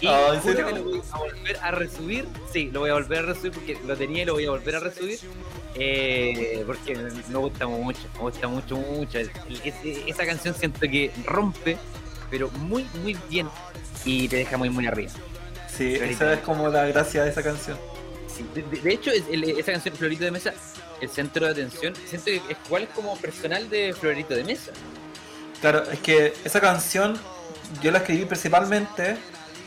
[0.00, 0.66] Y Ah, ¿en serio?
[0.66, 2.24] que lo voy a volver a resubir.
[2.52, 4.76] Sí, lo voy a volver a resubir porque lo tenía y lo voy a volver
[4.76, 5.18] a resubir.
[5.80, 9.18] eh, porque me gusta mucho, me gusta mucho, mucho.
[10.08, 11.76] Esa canción siento que rompe,
[12.30, 13.48] pero muy, muy bien.
[14.04, 15.12] Y te deja muy, muy arriba.
[15.76, 17.78] Sí, esa es como la gracia de esa canción.
[18.26, 20.52] Sí, de, de- de hecho, es- el- esa canción Florito de Mesa,
[21.00, 24.72] el centro de atención, siento que es igual es como personal de Florito de Mesa.
[25.60, 27.18] Claro, es que esa canción
[27.82, 29.16] yo la escribí principalmente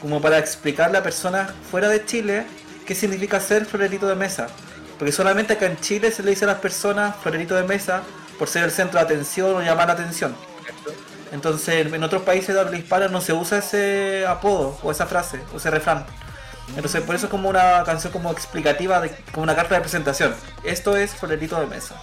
[0.02, 2.46] como para explicarle a personas fuera de Chile
[2.86, 4.48] qué significa ser florerito de mesa.
[4.98, 8.04] Porque solamente acá en Chile se le dice a las personas florerito de mesa
[8.38, 10.36] por ser el centro de atención o llamar la atención.
[11.32, 15.40] Entonces en otros países de habla hispana no se usa ese apodo o esa frase
[15.54, 16.06] o ese refrán.
[16.76, 20.34] Entonces por eso es como una canción como explicativa, de, como una carta de presentación.
[20.64, 21.96] Esto es florerito de mesa.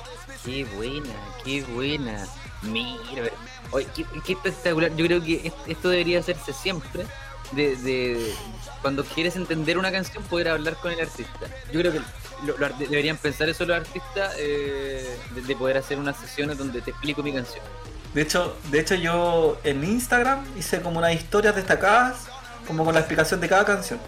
[0.44, 1.10] Qué buena,
[1.44, 2.26] qué buena.
[2.62, 3.30] Mira,
[3.70, 4.94] oye, qué, qué espectacular.
[4.96, 7.04] Yo creo que est- esto debería hacerse siempre.
[7.52, 8.34] De, de-
[8.82, 11.46] cuando quieres entender una canción, poder hablar con el artista.
[11.72, 12.00] Yo creo que
[12.44, 16.90] lo- deberían pensar eso los artistas, eh, de, de poder hacer unas sesiones donde te
[16.90, 17.64] explico mi canción.
[18.12, 22.26] De hecho, de hecho yo en Instagram hice como unas historias destacadas,
[22.66, 23.98] como con la explicación de cada canción.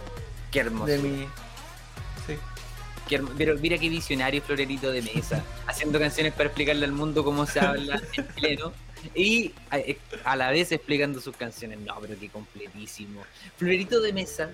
[0.51, 0.87] Qué hermoso.
[0.87, 1.25] De mi.
[2.27, 2.35] Sí.
[3.09, 7.25] Qué hermo- Pero mira qué visionario Florerito de Mesa, haciendo canciones para explicarle al mundo
[7.25, 8.73] cómo se habla en chileno
[9.15, 11.79] y a, eh, a la vez explicando sus canciones.
[11.81, 13.23] No, pero qué completísimo.
[13.57, 14.51] Florerito de Mesa,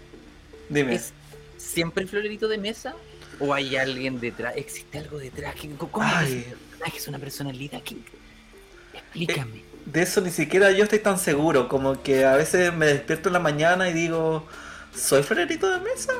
[0.68, 0.94] Dime.
[0.94, 1.12] ¿es
[1.58, 2.94] siempre el Florerito de Mesa?
[3.40, 4.54] ¿O hay alguien detrás?
[4.56, 5.54] ¿Existe algo detrás?
[5.54, 6.26] ¿Qué- ¿Cómo Ay.
[6.26, 6.96] es un personaje?
[6.96, 7.82] ¿Es una personalidad?
[7.82, 7.96] ¿Qué?
[8.94, 9.62] Explícame.
[9.84, 11.68] De eso ni siquiera yo estoy tan seguro.
[11.68, 14.46] Como que a veces me despierto en la mañana y digo,
[14.96, 16.12] ¿soy florerito de mesa?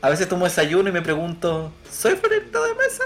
[0.00, 3.04] A veces tomo desayuno y me pregunto, ¿soy florerito de mesa?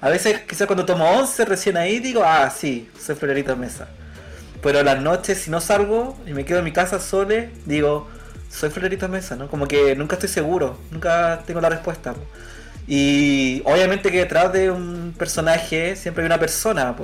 [0.00, 3.88] A veces, quizás cuando tomo once recién ahí digo, ah, sí, soy florerito de mesa.
[4.62, 8.08] Pero las noches, si no salgo y me quedo en mi casa sole, digo,
[8.50, 9.48] soy Florito Mesa, ¿no?
[9.48, 12.14] Como que nunca estoy seguro, nunca tengo la respuesta.
[12.86, 16.96] Y obviamente que detrás de un personaje siempre hay una persona,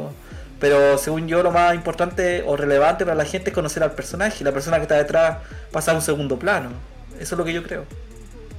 [0.58, 4.42] pero según yo lo más importante o relevante para la gente es conocer al personaje.
[4.42, 5.38] La persona que está detrás
[5.70, 6.70] pasa a un segundo plano.
[7.20, 7.84] Eso es lo que yo creo.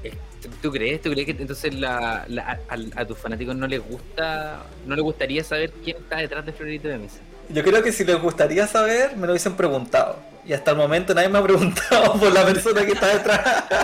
[0.04, 1.02] Eh, ¿Tú- ¿Tú crees?
[1.02, 5.04] ¿Tú crees que entonces la, la- a, a tus fanáticos no les gusta, no les
[5.04, 7.18] gustaría saber quién está detrás de Florito de Mesa?
[7.50, 10.18] Yo creo que si les gustaría saber, me lo hubiesen preguntado.
[10.48, 13.64] Y hasta el momento nadie me ha preguntado por la persona que está detrás.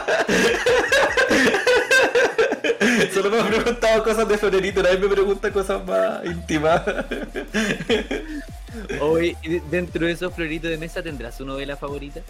[3.13, 6.81] Solo me han preguntado cosas de Florerito, nadie me pregunta cosas más íntimas.
[8.99, 9.36] Hoy,
[9.69, 12.21] dentro de esos Florito de Mesa, ¿tendrás su novela favorita?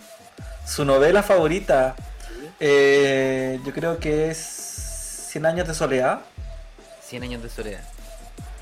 [0.66, 1.96] Su novela favorita,
[2.62, 6.22] eh, yo creo que es 100 años de soledad.
[7.04, 7.82] 100 años de soledad.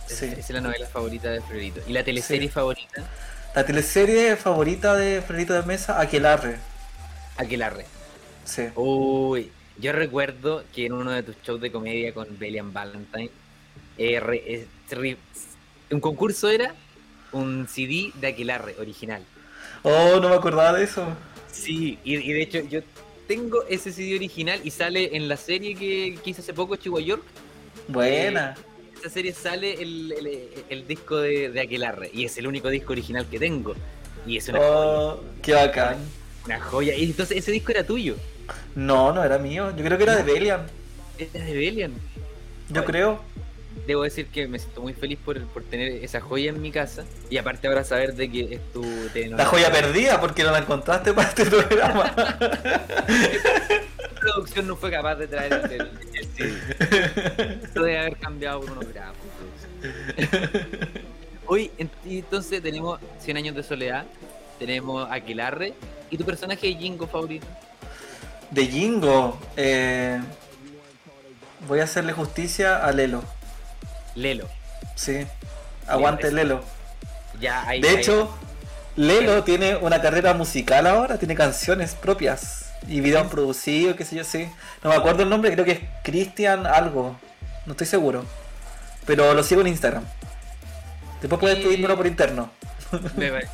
[0.09, 0.25] Es- Sí.
[0.25, 1.81] Esa es la novela favorita de Florito.
[1.85, 2.53] ¿Y la teleserie Sí.
[2.53, 3.03] favorita?
[3.53, 6.55] La teleserie favorita de Florito de Mesa, Aquelarre.
[7.38, 7.85] Aquelarre.
[8.45, 8.63] Sí.
[8.75, 13.29] Uy, yo recuerdo que en uno de tus shows de comedia con Bellian Valentine,
[13.97, 15.17] eh, eh,
[15.91, 16.73] un concurso era
[17.31, 19.23] un CD de Aquelarre original.
[19.83, 21.05] Oh, no me acordaba de eso.
[21.51, 22.79] Sí, y, y de hecho yo
[23.29, 27.05] tengo ese CD original y sale en la serie que, que hice hace poco, Chihuahua
[27.05, 27.23] York.
[27.87, 28.55] Buena.
[28.99, 32.91] Esa serie sale el, el- el disco de, de Aquelarre y es el único disco
[32.93, 33.75] original que tengo.
[34.25, 35.97] Y es una, joya, Oh, qué bacán.
[36.45, 36.95] una joya.
[36.95, 38.15] Y entonces ese disco era tuyo.
[38.75, 39.71] No, no era mío.
[39.77, 40.65] Yo creo que era de Belian.
[41.19, 41.93] Era de Bellian.
[42.69, 43.21] Yo creo.
[43.87, 47.05] Debo decir que me siento muy feliz por, por tener esa joya en mi casa.
[47.29, 48.81] Y aparte ahora saber de que es tu
[49.13, 49.37] telenovela.
[49.43, 52.13] La joya perdida porque no la encontraste para este programa.
[54.19, 57.59] La producción no fue capaz de traer el, el, el CD.
[57.63, 59.15] Esto debe haber cambiado por unos grafos.
[61.45, 61.71] Hoy,
[62.05, 64.05] entonces tenemos 100 años de soledad,
[64.59, 65.73] tenemos Aquelarre
[66.11, 67.47] y tu personaje de Jingo favorito.
[68.51, 69.39] De Jingo.
[69.55, 70.19] eh,
[71.67, 73.23] voy a hacerle justicia a Lelo.
[74.19, 74.47] Lelo.
[74.95, 75.25] Sí.
[75.88, 76.63] Aguante Lelo.
[77.39, 78.29] Ya hay, De hecho,
[78.95, 84.23] Lelo tiene una carrera musical ahora, tiene canciones propias y videos producidos, qué sé yo,
[84.23, 84.49] sí.
[84.84, 87.15] No me acuerdo el nombre, creo que es Cristian algo,
[87.65, 88.25] no estoy seguro.
[89.05, 90.03] Pero lo sigo en Instagram.
[91.21, 92.51] Después puedes Y- pedírmelo por interno.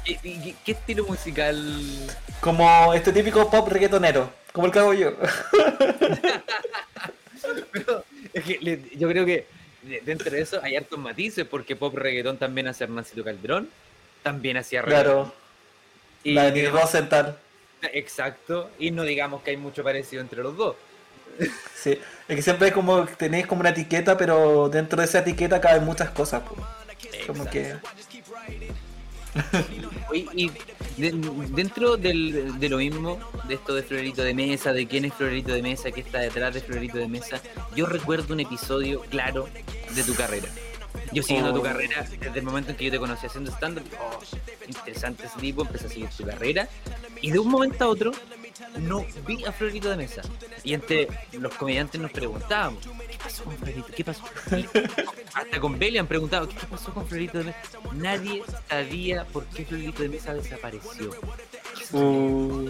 [0.04, 2.08] ¿Qué, qué- qué estilo musical?
[2.40, 5.12] Como este típico pop reggaetonero, como el que hago yo.
[7.72, 9.48] Pero es que yo creo que
[10.04, 13.70] dentro de eso hay hartos matices, porque pop reggaetón también hace Hernancito Calderón,
[14.24, 15.14] también hacía reggaetón.
[15.14, 15.34] claro,
[16.24, 17.38] Y la de Rosenthal.
[17.94, 20.76] Exacto, y no digamos que hay mucho parecido entre los dos.
[21.76, 25.62] Sí, es que siempre es como tenéis como una etiqueta, pero dentro de esa etiqueta
[25.62, 26.42] caben muchas cosas.
[27.28, 27.76] Como que.
[30.10, 30.52] Oye, Y
[31.02, 31.12] de-
[31.50, 33.20] dentro del- de lo mismo,
[33.50, 36.54] de esto de Florerito de Mesa, de quién es Florerito de Mesa, qué está detrás
[36.54, 37.42] de Florerito de Mesa,
[37.76, 39.50] yo recuerdo un episodio claro
[39.94, 40.48] de tu carrera.
[41.12, 41.64] Yo siguiendo tu Oh.
[41.64, 44.20] carrera desde el momento en que yo te conocí haciendo stand-up, oh,
[44.68, 46.70] interesante ese tipo, empecé a seguir tu carrera,
[47.22, 48.12] y de un momento a otro
[48.80, 50.22] no vi a Florerito de Mesa.
[50.64, 53.88] Y entre los comediantes nos preguntábamos, ¿qué pasó con Florerito?
[53.96, 54.24] ¿Qué pasó?
[55.34, 57.60] Hasta con Beli han preguntado, ¿qué pasó con Florerito de Mesa?
[57.94, 61.12] Nadie sabía por qué Florerito de Mesa desapareció.
[61.92, 62.70] Uh,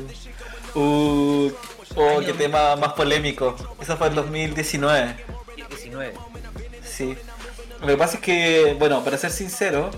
[0.75, 1.51] uh,
[1.95, 3.55] oh, qué tema más polémico.
[3.79, 5.15] Eso fue en 2019.
[5.57, 6.13] Y el 19.
[6.83, 7.15] Sí.
[7.81, 9.91] Lo que pasa es que, bueno, para ser sincero,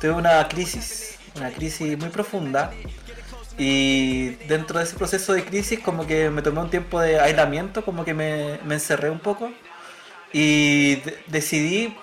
[0.00, 2.72] tuve una crisis, una crisis muy profunda.
[3.58, 7.84] Y dentro de ese proceso de crisis, como que me tomé un tiempo de aislamiento,
[7.84, 9.50] como que me, me encerré un poco.
[10.32, 11.96] Y de- decidí,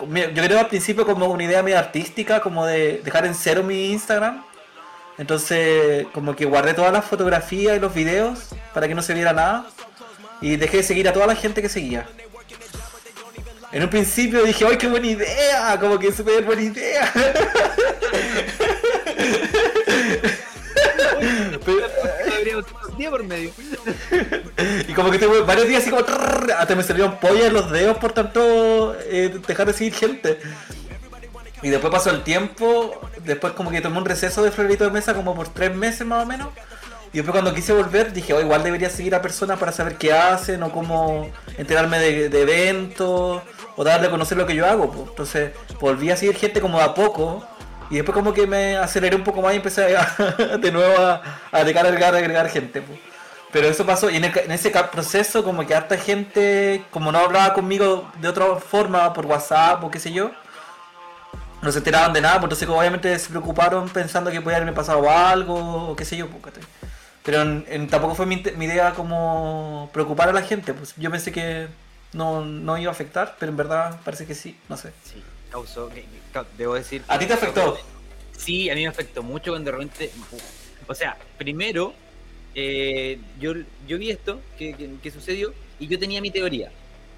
[0.00, 3.90] yo creo al principio como una idea medio artística, como de dejar en cero mi
[3.92, 4.44] Instagram.
[5.16, 9.32] Entonces, como que guardé todas las fotografías y los videos para que no se viera
[9.32, 9.66] nada.
[10.40, 12.06] Y dejé de seguir a toda la gente que seguía.
[13.72, 15.76] En un principio dije, ¡ay, qué buena idea!
[15.80, 17.12] Como que súper buena idea.
[23.06, 23.50] por medio.
[24.88, 26.04] y como que tuve varios días así como...
[26.56, 30.38] hasta me salieron pollas en los dedos por tanto eh, dejar de seguir gente.
[31.62, 35.14] Y después pasó el tiempo, después como que tomé un receso de Florito de Mesa
[35.14, 36.48] como por tres meses más o menos.
[37.12, 40.12] Y después cuando quise volver dije, oh, igual debería seguir a personas para saber qué
[40.12, 43.42] hacen o cómo enterarme de, eventos
[43.76, 44.90] o darle a conocer lo que yo hago.
[44.90, 45.08] pues.
[45.08, 47.44] Entonces volví a seguir gente como a poco
[47.90, 49.96] y después como que me aceleré un poco más y empecé
[50.60, 51.22] de nuevo a,
[51.52, 52.82] a agregar, agregar, gente.
[52.82, 52.98] pues.
[53.50, 57.18] Pero eso pasó y en, el en ese proceso como que harta gente como no
[57.18, 60.32] hablaba conmigo de otra forma por WhatsApp o qué sé yo,
[61.62, 65.10] no se enteraban de nada, pues entonces obviamente se preocuparon pensando que podía haberme pasado
[65.10, 65.56] algo
[65.90, 66.62] o qué sé yo, pues, ¿cachai?
[67.24, 67.42] Pero
[67.90, 71.68] tampoco fue mi, mi idea como preocupar a la gente, pues yo pensé que
[72.12, 74.92] no, no iba a afectar, pero en verdad parece que sí, no sé.
[75.50, 75.90] Causó,
[76.56, 77.02] debo decir.
[77.08, 77.78] ¿A ti te afectó?
[78.36, 80.10] Sí, a mí me afectó mucho cuando de repente.
[80.86, 81.92] O sea, primero,
[82.54, 83.52] eh, yo,
[83.86, 86.70] yo vi esto que, que- que sucedió y yo tenía mi teoría.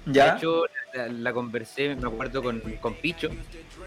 [0.05, 0.31] ¿Ya?
[0.33, 0.65] De hecho,
[0.95, 3.29] la, la conversé, me acuerdo, con, con Picho.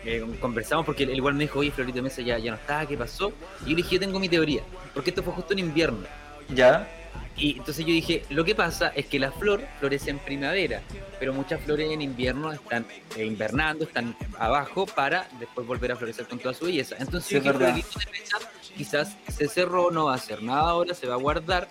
[0.05, 2.97] eh, conversamos porque él igual me dijo, oye, Florito Mesa ya, ya no está, ¿qué
[2.97, 3.33] pasó?
[3.67, 4.63] Y yo le dije, yo tengo mi teoría,
[4.95, 6.07] porque esto fue justo en invierno.
[6.49, 6.89] ¿Ya?
[7.37, 10.83] Y entonces yo dije, lo que pasa es que la flor florece en primavera,
[11.19, 16.29] pero muchas flores en invierno están eh, invernando, están abajo para después volver a florecer
[16.29, 16.97] con toda su belleza.
[16.99, 17.75] Entonces Sí, yo dije, verdad.
[17.75, 18.39] De Mesa
[18.77, 21.69] quizás se cerró, no va a hacer nada ahora, se va a guardar,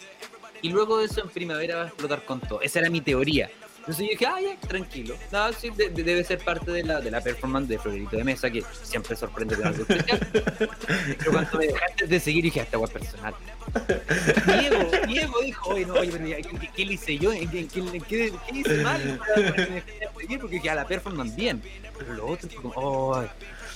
[0.62, 2.62] y luego de eso en primavera va a explotar con todo.
[2.62, 3.50] Esa era mi teoría.
[3.84, 5.16] Entonces yo dije, ah, ya, tranquilo.
[5.30, 8.24] No, sí, de- de- debe ser parte de la, de la performance de Florito de
[8.24, 10.20] Mesa, que siempre sorprende con algo especial.
[11.18, 13.34] Pero cuando me dejaste de seguir, dije, esta agua personal.
[14.46, 16.26] Diego, Diego dijo, oye, no, oye, pero
[16.62, 17.34] ¿qué, qué le hice yo?
[17.34, 19.20] ¿En en en qué- qué hice mal?
[20.14, 21.62] Porque dije, a la performance bien.
[21.98, 23.28] Pero lo otro como, ay,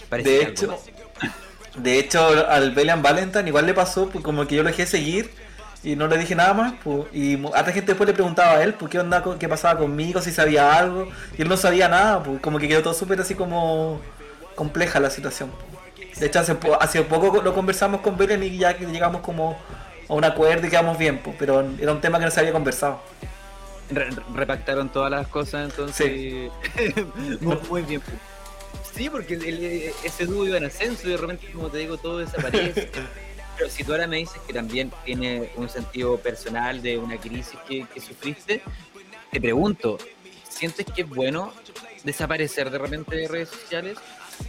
[0.08, 0.80] parece De hecho,
[1.76, 5.30] de hecho al Belian Valentine igual le pasó, pues como que yo lo dejé seguir
[5.92, 8.74] y no le dije nada más, pues, y harta gente después le preguntaba a él,
[8.74, 11.08] pues qué onda, qué pasaba conmigo, si sabía algo,
[11.38, 14.02] y él no sabía nada, pues como que quedó todo súper así como
[14.56, 15.52] compleja la situación.
[16.20, 19.58] De hecho hace, po- hace poco lo conversamos con Belian y ya que llegamos como
[20.10, 22.52] a un acuerdo y quedamos bien, pues, pero era un tema que no se había
[22.52, 23.00] conversado.
[23.90, 26.52] Re- repactaron todas las cosas, entonces.
[27.42, 28.02] muy, muy bien.
[28.94, 31.98] Sí, porque el- el- ese dúo iba en ascenso y de repente, como te digo,
[31.98, 32.90] todo desaparece.
[33.58, 37.58] Pero si tú ahora me dices que también tiene un sentido personal de una crisis
[37.68, 38.62] que, sufriste,
[39.32, 39.98] te pregunto,
[40.48, 41.52] ¿sientes que es bueno
[42.04, 43.98] desaparecer de repente de redes sociales?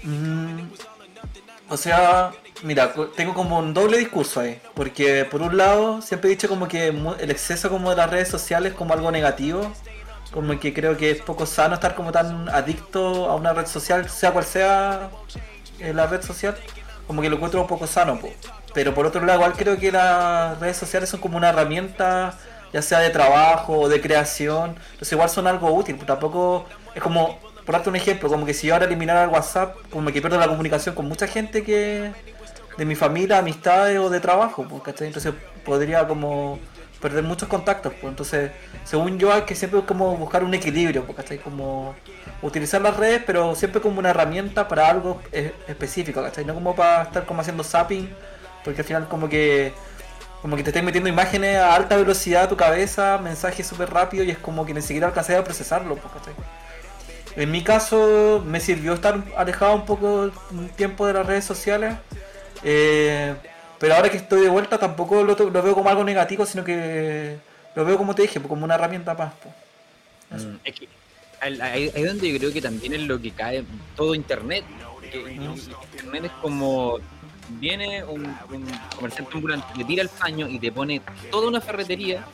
[0.03, 0.65] Mm,
[1.71, 2.33] o sea,
[2.63, 6.69] mira, tengo como un doble discurso ahí, porque por un lado siempre he dicho como
[6.69, 9.73] que el exceso como de las redes sociales como algo negativo,
[10.33, 14.09] como que creo que es poco sano estar como tan adicto a una red social,
[14.11, 15.11] sea cual sea
[15.79, 16.57] eh, la red social,
[17.09, 18.29] como que lo encuentro un poco sano, po.
[18.73, 22.39] pero por otro lado igual creo que las redes sociales son como una herramienta
[22.73, 27.03] ya sea de trabajo o de creación, entonces igual son algo útil, pero tampoco es
[27.03, 30.21] como, por darte un ejemplo, como que si yo ahora eliminara el WhatsApp, como que
[30.21, 32.13] pierdo la comunicación con mucha gente que
[32.77, 35.01] de mi familia, amistades o de trabajo, pues.
[35.01, 35.33] Entonces
[35.65, 36.59] podría como
[37.01, 38.51] perder muchos contactos, pues, entonces
[38.85, 41.39] según yo hay que siempre como buscar un equilibrio, pues, ¿cachai?
[41.39, 41.95] Como
[42.43, 46.45] utilizar las redes, pero siempre como una herramienta para algo e- específico, ¿cachai?
[46.45, 48.09] No como para estar como haciendo zapping,
[48.65, 49.73] porque al final como que
[50.43, 54.23] como que te estás metiendo imágenes a alta velocidad a tu cabeza, mensajes súper rápido
[54.23, 56.35] y es como que ni siquiera alcancé a procesarlo, pues, ¿cachai?
[57.37, 61.95] En mi caso me sirvió estar alejado un poco un tiempo de las redes sociales,
[62.63, 63.35] eh,
[63.79, 67.37] pero ahora que estoy de vuelta tampoco lo, lo veo como algo negativo, sino que
[67.75, 69.33] lo veo como te dije, pues, como una herramienta más.
[69.43, 70.45] pues.
[70.45, 70.89] Mm, Es que
[71.41, 73.65] ahí es donde yo creo que también es lo que cae
[73.97, 74.65] todo Internet.
[75.11, 76.99] que Internet es como
[77.51, 81.01] viene un, un comerciante ambulante, te tira el paño y te pone
[81.31, 82.25] toda una ferretería,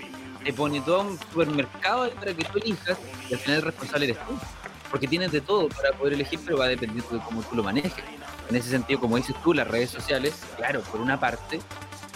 [0.43, 2.99] te pone todo un supermercado para que tú elijas
[3.31, 4.33] y al final el responsable eres tú.
[4.91, 8.05] Porque tienes de todo para poder elegir, pero va dependiendo de cómo tú lo manejes.
[8.49, 11.61] En ese sentido, como dices tú, las redes sociales, claro, por una parte,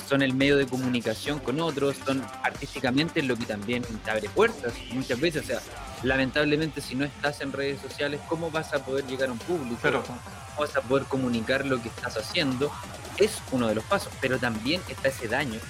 [0.09, 4.73] son el medio de comunicación con otros, son artísticamente lo que también te abre puertas
[4.93, 5.45] muchas veces.
[5.45, 5.61] O sea,
[6.03, 9.81] lamentablemente si no estás en redes sociales, ¿cómo vas a poder llegar a un público?
[9.83, 10.21] ¿Cómo
[10.59, 12.73] vas a poder comunicar lo que estás haciendo?
[13.19, 15.61] Es uno de los pasos, pero también está ese daño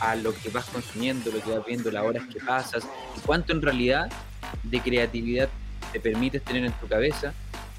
[0.00, 2.84] a lo que vas consumiendo, lo que vas viendo, las horas que pasas,
[3.16, 4.10] y cuánto en realidad
[4.62, 5.48] de creatividad
[5.94, 7.32] te permites tener en tu cabeza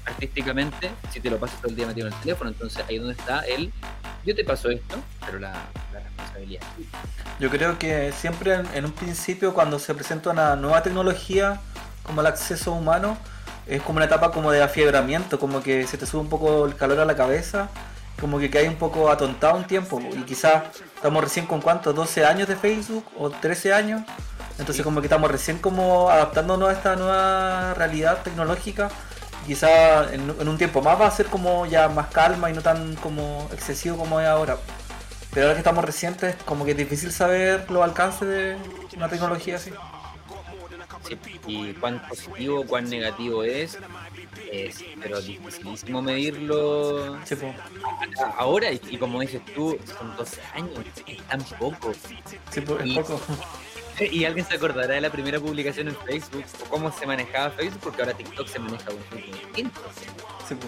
[0.06, 2.48] artísticamente si te lo pasas todo el día metido en el teléfono.
[2.48, 3.70] Entonces ahí es donde está el,
[4.24, 5.52] yo te paso esto, pero la,
[5.92, 6.62] la responsabilidad.
[7.38, 11.60] Yo creo que siempre en, un principio cuando se presenta una nueva tecnología
[12.04, 13.18] como el acceso humano,
[13.66, 16.74] es como una etapa como de afiebramiento, como que se te sube un poco el
[16.74, 17.68] calor a la cabeza,
[18.18, 20.62] como que cae un poco atontado un tiempo, y quizás
[20.94, 24.02] estamos recién con cuánto, 12 años de Facebook o 13 años,
[24.58, 24.82] entonces Sí.
[24.82, 28.88] como que estamos recién como adaptándonos a esta nueva realidad tecnológica,
[29.46, 32.62] quizás en, en un tiempo más va a ser como ya más calma y no
[32.62, 34.56] tan como excesivo como es ahora.
[35.32, 38.56] Pero ahora que estamos recientes, como que es difícil saber los alcances de
[38.96, 39.70] una tecnología así.
[41.06, 43.78] Sí, y cuán positivo, cuán negativo es,
[44.50, 47.36] es pero dificilísimo medirlo Sí,
[48.38, 48.72] ahora.
[48.72, 50.70] Y, y como dices tú, son 12 años,
[51.06, 51.92] es tan poco.
[52.50, 53.20] Sí, po, es Y- poco.
[54.12, 57.80] Y alguien se acordará de la primera publicación en Facebook o cómo se manejaba Facebook,
[57.82, 59.80] porque ahora TikTok se maneja un poco distinto.
[59.80, 60.66] Po.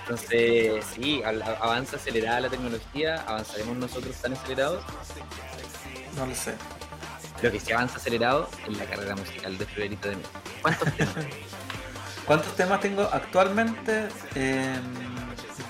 [0.00, 1.30] Entonces, sí, a-
[1.62, 4.84] avanza acelerada la tecnología, avanzaremos nosotros tan acelerados.
[6.16, 6.54] No lo sé.
[7.42, 10.28] Lo que sí avanza acelerado es la carrera musical de Florerito de Mesa.
[10.62, 11.14] ¿Cuántos temas?
[12.26, 14.08] ¿Cuántos temas tengo actualmente?
[14.34, 14.82] Em,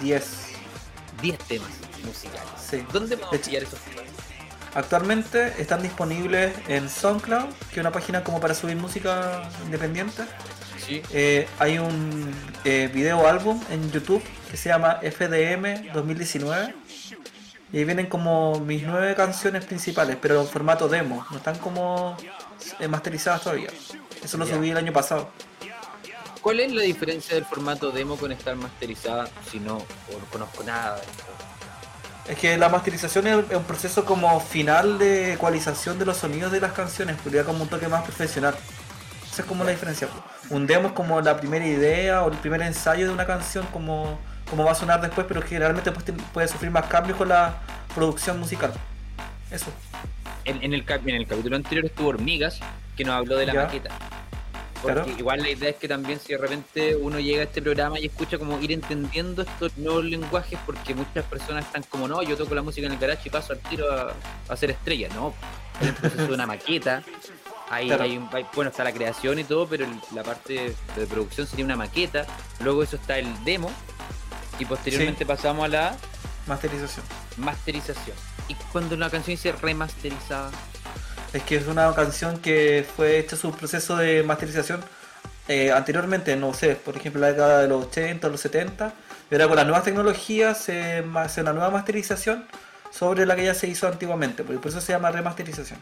[0.00, 0.26] 10.
[1.22, 1.70] 10 temas
[2.04, 2.42] musicales.
[2.70, 2.84] Sí.
[2.92, 4.04] ¿Dónde De hecho- pillar esos temas?
[4.76, 10.22] Actualmente están disponibles en SoundCloud, que es una página como para subir música independiente.
[10.86, 11.00] Sí.
[11.14, 12.30] Eh, hay un
[12.62, 16.74] eh, video álbum en YouTube que se llama FDM 2019
[17.72, 22.14] y ahí vienen como mis nueve canciones principales, pero en formato demo, no están como
[22.78, 23.70] eh, masterizadas todavía.
[24.22, 24.56] Eso lo Ya.
[24.56, 25.30] subí el año pasado.
[26.42, 30.62] ¿Cuál es la diferencia del formato demo con estar masterizada si no o no conozco
[30.64, 31.24] nada de esto?
[32.28, 36.60] Es que la masterización es un proceso como final de ecualización de los sonidos de
[36.60, 38.54] las canciones, pero ya como un toque más profesional.
[39.30, 40.08] Esa es como la diferencia.
[40.50, 44.18] Un demo es como la primera idea o el primer ensayo de una canción, como,
[44.50, 45.92] como va a sonar después, pero generalmente
[46.32, 47.56] puede sufrir más cambios con la
[47.94, 48.72] producción musical.
[49.50, 49.66] Eso.
[50.44, 52.58] En, en el, cap- en el capítulo anterior estuvo Hormigas,
[52.96, 53.62] que nos habló de la Ya.
[53.64, 53.90] maqueta.
[54.82, 55.18] Porque Claro.
[55.18, 58.06] igual la idea es que también si de repente uno llega a este programa y
[58.06, 62.54] escucha como ir entendiendo estos nuevos lenguajes, porque muchas personas están como, no, yo toco
[62.54, 64.10] la música en el garage y paso al tiro a,
[64.48, 65.34] a hacer estrellas, ¿no?
[66.00, 67.02] Proceso de una maqueta.
[67.68, 68.04] Hay, Claro.
[68.04, 71.46] hay un- hay- bueno, está la creación y todo, pero la parte de, de producción
[71.46, 72.26] sería una maqueta.
[72.60, 73.70] Luego eso está el demo.
[74.58, 75.96] Y posteriormente pasamos a la
[76.46, 77.04] Masterización.
[77.38, 78.16] masterización.
[78.48, 80.50] Y cuando la canción dice remasterizada,
[81.32, 84.82] Es que es una canción que fue hecha su proceso de masterización
[85.48, 88.92] eh, anteriormente, no sé, por ejemplo, la década de los 80 o los 70.
[89.30, 92.46] Y ahora con las nuevas tecnologías se hace una nueva masterización
[92.90, 95.78] sobre la que ya se hizo antiguamente, por eso se llama remasterización.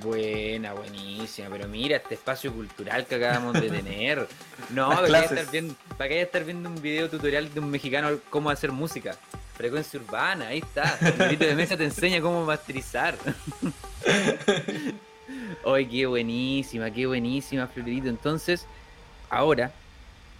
[0.00, 4.28] Buena, buenísima, pero mira este espacio cultural que acabamos de tener.
[4.70, 8.10] No, para que, estar viendo, para que estar viendo un video tutorial de un mexicano
[8.30, 9.16] cómo hacer música.
[9.58, 10.96] Frecuencia urbana, ahí está.
[11.28, 13.16] El de mesa te enseña cómo masterizar.
[15.66, 18.08] Ay, qué buenísima, qué buenísima, Florerito.
[18.08, 18.64] Entonces,
[19.28, 19.72] ahora,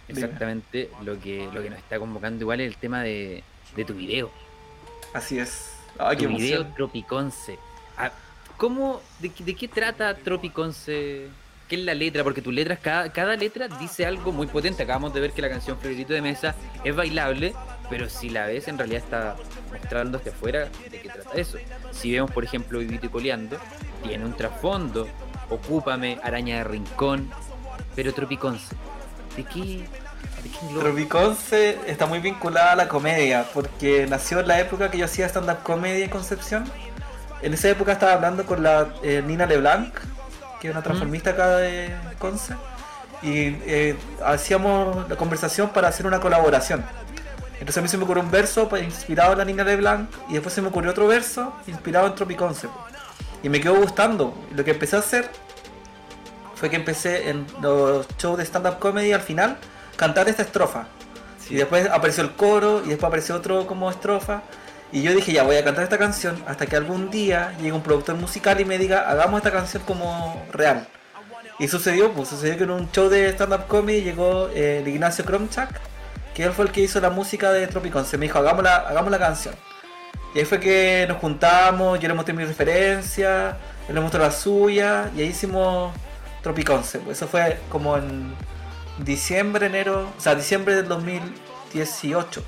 [0.07, 0.21] Dime.
[0.21, 3.43] exactamente lo que, lo que nos está convocando igual es el tema de,
[3.75, 4.31] de tu video.
[5.13, 5.73] Así es.
[5.97, 6.65] Ay, qué tu video.
[6.67, 7.59] Tropiconce.
[7.97, 8.11] Ah,
[8.57, 11.27] ¿Cómo, de, qué- de qué trata Tropiconce?
[11.67, 12.23] ¿Qué es la letra?
[12.23, 14.81] Porque tus letras, cada, cada letra dice algo muy potente.
[14.83, 17.53] Acabamos de ver que la canción Florerito de Mesa es bailable,
[17.89, 19.35] pero si la ves, en realidad está
[19.71, 21.57] mostrando hacia afuera de qué trata eso.
[21.91, 23.57] Si vemos, por ejemplo, Vivito y Coleando,
[24.03, 25.07] tiene un trasfondo,
[25.49, 27.29] Ocúpame, Araña de Rincón,
[27.95, 28.75] pero Tropiconce.
[29.35, 29.87] ¿De qué?
[30.77, 35.27] Tropiconce está muy vinculada a la comedia, porque nació en la época que yo hacía
[35.27, 36.65] stand-up comedy en Concepción.
[37.41, 39.93] En esa época estaba hablando con la eh, Nina LeBlanc,
[40.59, 42.53] que es una transformista acá de Conce,
[43.21, 46.85] y eh, hacíamos la conversación para hacer una colaboración.
[47.59, 50.33] Entonces a mí se me ocurrió un verso pues, inspirado en la Nina LeBlanc, y
[50.33, 52.67] después se me ocurrió otro verso inspirado en Tropiconce.
[53.43, 54.33] Y me quedó gustando.
[54.55, 55.29] Lo que empecé a hacer
[56.55, 59.57] fue que empecé en los shows de stand-up comedy al final
[59.95, 60.87] cantar esta estrofa.
[61.49, 64.43] Y después apareció el coro y después apareció otro como estrofa.
[64.91, 67.83] Y yo dije, ya voy a cantar esta canción hasta que algún día llegue un
[67.83, 70.87] productor musical y me diga, hagamos esta canción como real.
[71.59, 75.25] Y sucedió, pues sucedió que en un show de stand-up comedy llegó eh, el Ignacio
[75.25, 75.79] Kromchak,
[76.39, 78.05] que él fue el que hizo la música de Tropicon.
[78.05, 79.53] Se me dijo, hagamos la, hagamos la canción.
[80.33, 83.57] Y ahí fue que nos juntamos, yo le mostré mi referencia,
[83.89, 85.93] él le mostró la suya, y ahí hicimos
[86.41, 87.01] Tropiconce.
[87.11, 88.33] Eso fue como en
[88.99, 92.41] diciembre, enero, o sea, diciembre del 2018,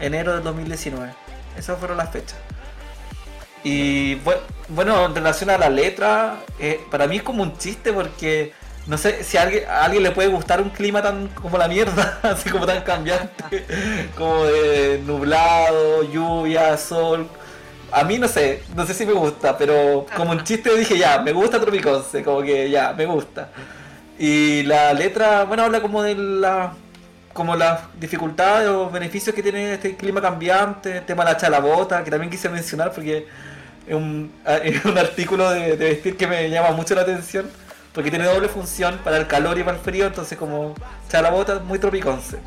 [0.00, 1.12] enero del 2019.
[1.56, 2.38] Esas fueron las fechas.
[3.62, 4.40] Y bu-
[4.70, 8.52] bueno, en relación a la letra, eh, para mí es como un chiste porque
[8.86, 12.18] no sé si a alguien, alguien le puede gustar un clima tan como la mierda,
[12.22, 13.64] así como tan cambiante,
[14.16, 17.28] como de nublado, lluvia, sol.
[17.92, 21.20] A mí no sé, no sé si me gusta, pero como un chiste dije ya,
[21.20, 23.50] me gusta Tropiconce, como que ya, me gusta.
[24.18, 26.72] Y la letra, bueno, habla como de la
[27.32, 32.04] como las dificultades o beneficios que tiene este clima cambiante, el tema de la chalabota,
[32.04, 33.26] que también quise mencionar porque
[33.86, 34.32] es un,
[34.64, 37.50] es un artículo de vestir que me llama mucho la atención,
[37.94, 40.74] porque tiene doble función para el calor y para el frío, entonces como
[41.08, 42.38] chalabota muy tropiconce.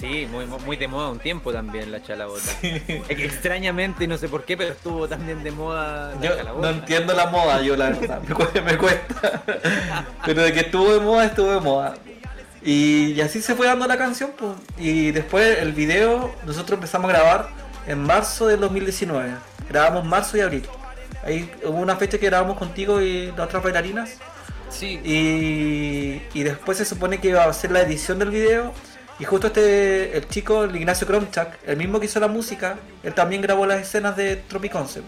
[0.00, 2.42] Sí, muy, muy de moda un tiempo también la chalabota.
[2.60, 6.72] Que Extrañamente, no sé por qué, pero estuvo también de moda la Yo chalabota.
[6.72, 9.42] no entiendo la moda, yo la verdad, me cuesta, me cuesta.
[10.24, 11.94] Pero de que estuvo de moda, estuvo de moda.
[12.64, 14.52] Y, y así se fue dando la canción, pues.
[14.76, 17.48] Y después el video, nosotros empezamos a grabar
[17.86, 19.30] en marzo del 2019.
[19.68, 20.66] Grabamos marzo y abril.
[21.24, 24.16] Ahí hubo una fecha que grabamos contigo y las otras bailarinas.
[24.80, 28.72] Y, y después se supone que iba a hacer la edición del video
[29.18, 33.14] Y justo este, el chico, el Ignacio Kromchak, el mismo que hizo la música, él
[33.14, 35.06] también grabó las escenas de Tropiconcept.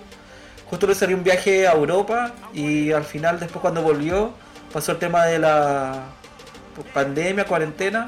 [0.70, 4.32] Justo le salió un viaje a Europa y al final, después cuando volvió,
[4.72, 6.04] pasó el tema de la
[6.92, 8.06] pandemia, cuarentena.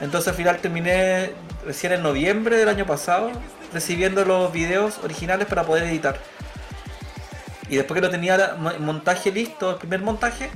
[0.00, 1.32] Entonces al final terminé
[1.66, 3.30] recién en noviembre del año pasado
[3.72, 6.20] recibiendo los videos originales para poder editar.
[7.68, 10.50] Y después que lo tenía montaje listo, el primer montaje,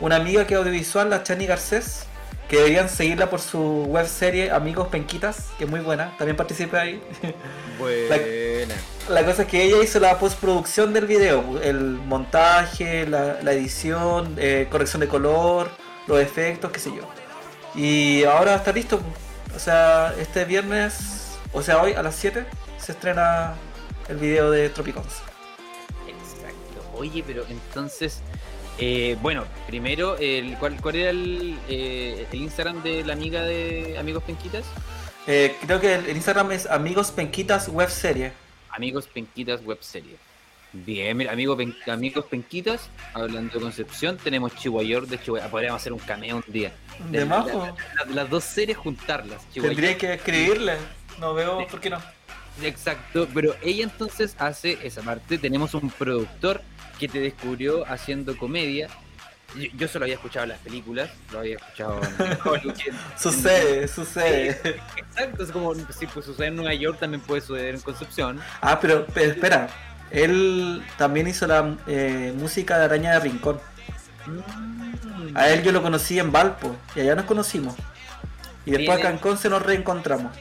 [0.00, 2.06] una amiga que es audiovisual, la Chani Garcés,
[2.48, 6.78] que deberían seguirla por su web serie Amigos Penquitas, que es muy buena, también participé
[6.78, 7.02] ahí.
[7.78, 8.74] Buena.
[9.08, 14.34] La cosa es que ella hizo la postproducción del video, el montaje, la, la edición,
[14.38, 15.70] eh, corrección de color,
[16.06, 17.02] los efectos, qué sé yo.
[17.74, 19.00] Y ahora está listo.
[19.54, 22.44] O sea, este viernes, o sea, hoy a las 7
[22.78, 23.54] se estrena
[24.08, 25.22] el video de Tropicons.
[26.06, 26.98] Exacto.
[26.98, 28.22] Oye, pero entonces,
[28.78, 33.96] eh, bueno, primero, el, ¿cuál, ¿cuál era el, eh, el Instagram de la amiga de
[33.98, 34.64] Amigos Penquitas?
[35.26, 38.32] Eh, creo que el, el Instagram es Amigos Penquitas Web Serie.
[38.70, 40.16] Amigos Penquitas Web Serie.
[40.72, 45.48] Bien, mira, amigo Pen- amigos Penquitas, hablando de Concepción, tenemos Chihuahua de Chihuahua.
[45.50, 46.72] Podríamos hacer un cameo un día.
[47.10, 47.66] De La- majo.
[47.96, 49.42] la- la- las dos series juntarlas.
[49.52, 49.74] Chihuahua.
[49.74, 50.74] Tendría que escribirle.
[51.18, 51.98] No veo por qué no.
[52.62, 55.38] Exacto, pero ella entonces hace esa parte.
[55.38, 56.62] Tenemos un productor
[57.00, 58.88] que te descubrió haciendo comedia.
[59.56, 62.74] Yo, yo solo había escuchado las películas, lo había escuchado en.
[63.18, 64.60] Sucede, sucede.
[64.96, 68.38] Exacto, es como si pues, sucede en Nueva York, también puede suceder en Concepción.
[68.60, 69.68] Ah, pero, pero espera.
[70.12, 73.60] Él también hizo la eh, música de Araña de Rincón.
[74.26, 75.36] Mm.
[75.36, 77.74] A él yo lo conocí en Valpo y allá nos conocimos.
[78.66, 80.32] Y después Tiene- acá en Conce nos reencontramos.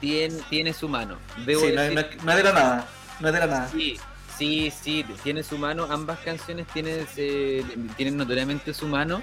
[0.00, 1.16] Tiene, tiene su mano.
[1.44, 2.86] Debo Sí, no, decir- no no es de la nada.
[3.20, 3.68] No es de la nada.
[3.70, 3.98] Sí,
[4.40, 5.86] sí, sí, tiene su mano.
[5.90, 7.62] Ambas canciones tienen, eh,
[7.96, 9.22] tienen notoriamente su mano.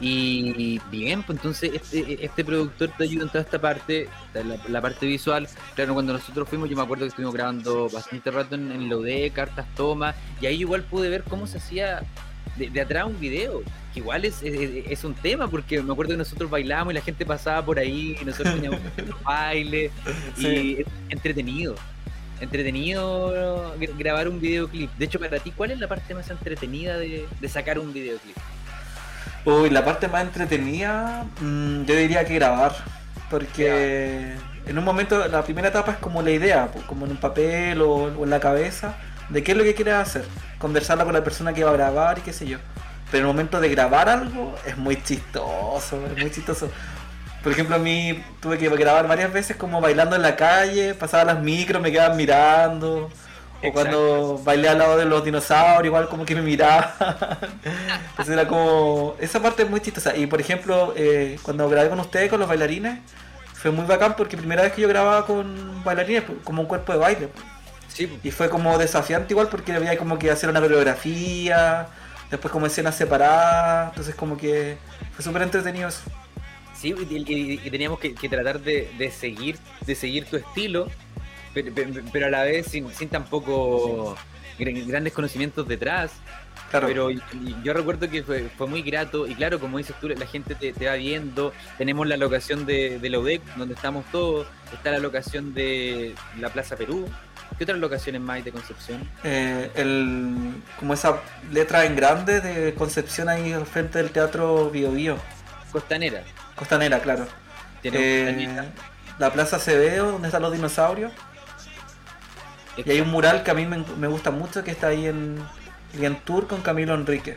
[0.00, 4.80] Y bien, pues entonces este, este productor te ayuda en toda esta parte, la, la
[4.80, 5.48] parte visual.
[5.74, 9.30] Claro, cuando nosotros fuimos, yo me acuerdo que estuvimos grabando bastante rato en, en Lode,
[9.30, 12.02] cartas, tomas, y ahí igual pude ver cómo se hacía
[12.56, 13.62] de, de atrás un video.
[13.92, 17.02] Que igual es, es, es un tema, porque me acuerdo que nosotros bailábamos y la
[17.02, 19.90] gente pasaba por ahí, y nosotros teníamos los bailes,
[20.36, 20.76] y Sí.
[20.78, 21.74] es entretenido.
[22.40, 24.94] Entretenido gra- grabar un videoclip.
[24.96, 28.38] De hecho, para ti, ¿cuál es la parte más entretenida de, de sacar un videoclip?
[29.44, 32.74] Uy, la parte más entretenida, mm, yo diría que grabar.
[33.28, 37.18] Porque en un momento, la primera etapa es como la idea, pues, como en un
[37.20, 38.96] papel o, o en la cabeza,
[39.28, 40.24] de qué es lo que quieres hacer.
[40.58, 42.58] Conversarla con la persona que va a grabar y qué sé yo.
[43.10, 46.70] Pero en el momento de grabar algo es muy chistoso, es muy chistoso.
[47.42, 51.24] Por ejemplo, a mí tuve que grabar varias veces como bailando en la calle, pasaba
[51.24, 53.10] las micros, me quedaban mirando.
[53.60, 53.72] O Exacto.
[53.72, 56.90] cuando bailé al lado de los dinosaurios, igual como que me miraban.
[58.10, 59.16] Entonces era como.
[59.20, 60.16] Esa parte es muy chistosa.
[60.16, 63.00] Y por ejemplo, eh, cuando grabé con ustedes, con los bailarines,
[63.54, 66.92] fue muy bacán porque primera vez que yo grababa con bailarines, pues, como un cuerpo
[66.92, 67.28] de baile.
[67.88, 71.88] Sí, Y fue como desafiante igual porque había como que hacer una coreografía,
[72.30, 73.88] después como escenas separadas.
[73.90, 74.78] Entonces, como que
[75.14, 76.02] fue súper entretenido eso.
[76.78, 79.56] Sí y, y- y teníamos que, que tratar de, de seguir
[79.86, 80.88] de seguir tu estilo,
[81.54, 84.16] pero, pero- pero a la vez sin, sin tampoco
[84.58, 86.12] gran- grandes conocimientos detrás.
[86.70, 86.86] Claro.
[86.88, 87.08] Pero
[87.64, 90.74] yo recuerdo que fue, fue muy grato y claro, como dices tú, la gente te,
[90.74, 91.54] te va viendo.
[91.78, 94.46] Tenemos la locación de, de la UDEC, donde estamos todos.
[94.74, 97.08] Está la locación de la Plaza Perú.
[97.56, 99.00] ¿Qué otras locaciones más hay de Concepción?
[99.24, 100.36] Eh, el,
[100.78, 105.16] como esa letra en grande de Concepción ahí al frente del Teatro Bio Bio.
[105.72, 106.22] Costanera.
[106.58, 107.26] Costanera, claro.
[107.82, 108.70] Tenemos Eh,
[109.18, 111.12] la Plaza Cebeo, donde están los dinosaurios.
[112.76, 115.38] Y hay un mural que a mí me, me gusta mucho que está ahí en
[116.24, 117.36] Tour con Camilo Enrique.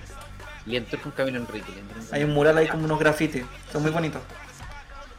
[0.68, 1.74] Entró con Camilo Enrique.
[2.12, 3.44] Hay un mural ahí como unos grafitis.
[3.72, 4.22] Son muy bonitos.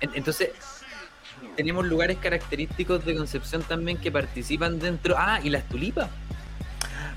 [0.01, 0.51] En- Entonces,
[1.57, 5.17] tenemos lugares característicos de Concepción también que participan dentro.
[5.19, 6.09] Ah, y las tulipas.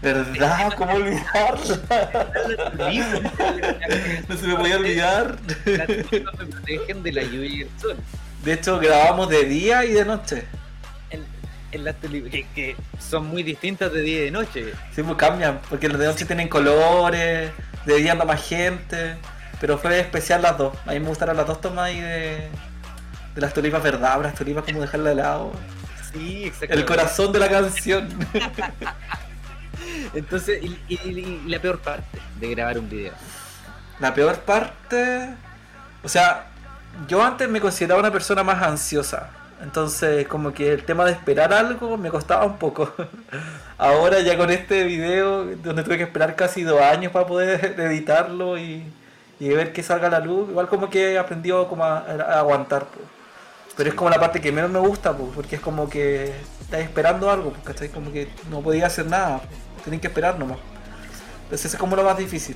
[0.01, 0.73] ¿Verdad?
[0.77, 1.79] ¿Cómo olvidarla?
[2.47, 4.29] Las tulipas.
[4.29, 5.35] No se me podía olvidar.
[5.65, 7.97] Las tulipas me protegen de la lluvia y el sol.
[8.43, 10.45] De hecho, grabamos de día y de noche.
[11.09, 11.25] En,
[11.71, 14.73] en las tulipas, que, que son muy distintas de día y de noche.
[14.95, 17.51] Sí, pues cambian, porque los de noche tienen colores,
[17.85, 19.15] de día anda más gente,
[19.59, 20.75] pero fue especial las dos.
[20.85, 22.49] A mí me gustaron las dos tomas ahí de,
[23.35, 25.51] de las tulipas verdad, las tulipas como dejarla de lado.
[26.13, 26.73] Sí, exacto.
[26.73, 28.09] El corazón de la canción.
[30.15, 30.99] Entonces, y, y-
[31.45, 33.13] y la peor parte de grabar un video.
[33.99, 35.29] La peor parte,
[36.03, 36.45] o sea,
[37.07, 39.29] yo antes me consideraba una persona más ansiosa.
[39.61, 42.91] Entonces, como que el tema de esperar algo me costaba un poco.
[43.77, 48.57] Ahora ya con este video, donde tuve que esperar casi dos años para poder editarlo
[48.57, 48.83] y,
[49.39, 52.85] y ver que salga la luz, igual como que he aprendido como a, a aguantar.
[52.85, 53.05] pues.
[53.77, 56.81] Pero es como la parte que menos me gusta, pues, porque es como que estás
[56.81, 57.89] esperando algo, pues, ¿cachai?
[57.89, 59.49] Como que no podía hacer nada, pues,
[59.85, 60.57] tenés que esperar nomás.
[61.43, 62.55] Entonces es como lo más difícil.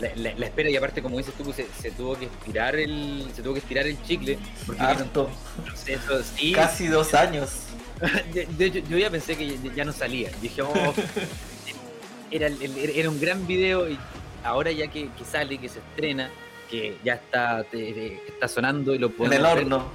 [0.00, 2.76] La, la- la espera y aparte como dices tú pues, se, se tuvo que estirar
[2.76, 5.30] el se tuvo que estirar el chicle porque Harto.
[5.64, 7.50] proceso sí Casi dos años.
[8.34, 10.70] de, de hecho yo ya pensé que ya, ya no salía dije oh,
[12.30, 13.98] era, era un gran video y
[14.44, 16.28] ahora ya que, que sale que se estrena
[16.70, 19.58] que ya está te- está sonando y lo En el ver.
[19.58, 19.86] horno.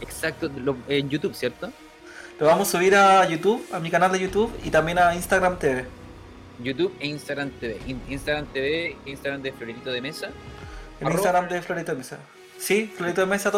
[0.00, 1.72] exacto lo- en YouTube cierto
[2.38, 5.58] Lo vamos a subir a YouTube, a mi canal de YouTube y también a Instagram
[5.58, 5.86] TV.
[6.62, 10.30] YouTube e Instagram TV In- Instagram TV Instagram de Florerito de Mesa
[11.00, 12.18] Arroba- Instagram de Florito de Mesa.
[12.58, 13.50] Sí, Florito de Mesa.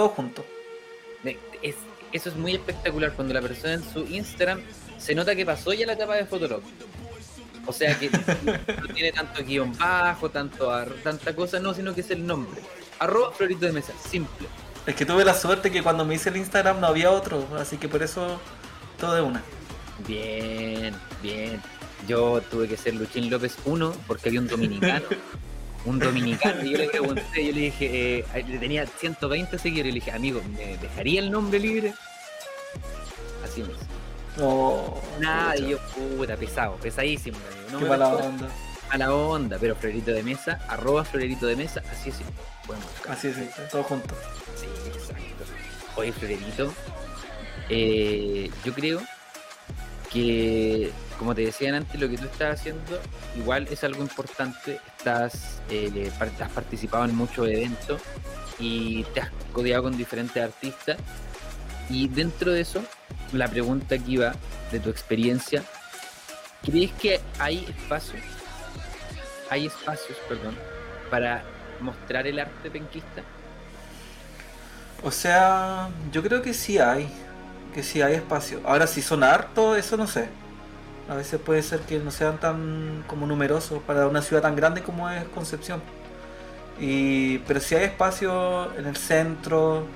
[1.25, 1.75] De- es-
[2.13, 4.61] eso es muy espectacular cuando la persona en su Instagram
[4.99, 6.63] se nota que pasó ya la etapa de Fotolog.
[7.67, 8.11] O sea que
[8.81, 10.69] no tiene tanto guion bajo, tanto
[11.03, 12.61] tanta cosa, no, sino que es el nombre.
[12.99, 14.47] Arroba Florito de Mesa, simple.
[14.87, 17.77] Es que tuve la suerte que cuando me hice el Instagram no había otro, así
[17.77, 18.41] que por eso
[18.99, 19.43] todo de una.
[20.07, 20.93] Bien,
[21.23, 21.61] bien.
[22.09, 25.07] Yo tuve que ser Luchín López 1 porque había un dominicano.
[25.85, 26.63] Un dominicano.
[26.65, 29.91] Y yo le pregunté, yo le dije, eh, le tenía 120 seguidores.
[29.91, 31.93] Y le dije, amigo, ¿me dejaría el nombre libre?
[33.45, 33.83] Así mismo.
[34.37, 35.79] No, Nada, pucha, y yo,
[36.17, 37.69] puta, pesado, pesadísimo, amigo.
[37.73, 38.49] No qué me mala onda.
[38.91, 42.17] a la onda, pero Florerito de Mesa, arroba Florerito de Mesa, así es.
[42.69, 44.17] Bueno, Así es, sí, todos juntos.
[44.55, 45.23] sí, exacto.
[45.97, 46.73] Oye, Florerito,
[47.69, 49.03] eh, yo creo
[50.13, 50.93] que,
[51.23, 52.99] como te decían antes, lo que tú estás haciendo
[53.37, 54.81] igual es algo importante.
[54.99, 58.03] Estás, eh, has participado en muchos eventos
[58.59, 60.97] y te has codeado con diferentes artistas.
[61.89, 62.83] Y dentro de eso,
[63.33, 64.35] la pregunta que iba
[64.73, 65.63] de tu experiencia,
[66.61, 68.21] ¿crees que hay espacios,
[69.49, 70.57] hay espacios, perdón,
[71.09, 71.45] para
[71.79, 73.23] mostrar el arte penquista?
[75.05, 77.09] O sea, yo creo que sí hay,
[77.73, 78.61] que sí hay espacio.
[78.65, 80.42] Ahora, si son hartos, eso no sé.
[81.09, 84.83] A veces puede ser que no sean tan como numerosos para una ciudad tan grande
[84.83, 85.83] como es Concepción.
[86.81, 89.87] Y, pero sí hay espacio en el centro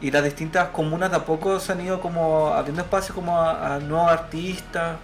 [0.00, 3.78] y las distintas comunas de a poco se han ido como abriendo espacio como a,
[3.78, 4.96] nuevos artistas.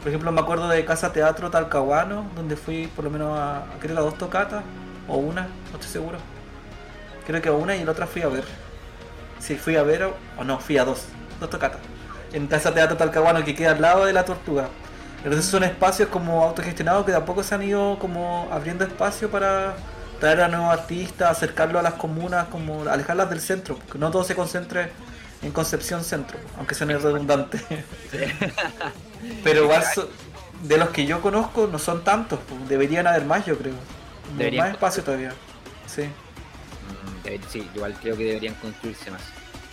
[0.00, 3.78] Por ejemplo, me acuerdo de Casa Teatro Talcahuano, donde fui por lo menos a, a
[3.78, 4.64] creo a dos tocatas,
[5.06, 6.18] o una, no estoy seguro.
[7.26, 8.44] Creo que a una y la otra fui a ver.
[9.38, 11.06] Si fui a ver o, o no, fui a dos,
[11.38, 11.80] dos tocatas.
[12.32, 14.68] En Casa Teatro Talcahuano que queda al lado de la Tortuga.
[15.24, 19.30] Entonces son espacios como autogestionados que de a poco se han ido como abriendo espacio
[19.30, 19.76] para
[20.18, 24.24] traer a nuevos artistas, acercarlo a las comunas, como alejarlas del centro, porque no todo
[24.24, 24.90] se concentre
[25.42, 27.60] en Concepción Centro, aunque suene redundante.
[29.44, 30.08] Pero igual so-
[30.62, 33.74] de los que yo conozco no son tantos, pues, deberían haber más yo creo.
[34.36, 35.32] Deberían más espacio todavía.
[35.86, 36.02] Sí.
[36.02, 39.22] Mm, sí, igual creo que deberían construirse más.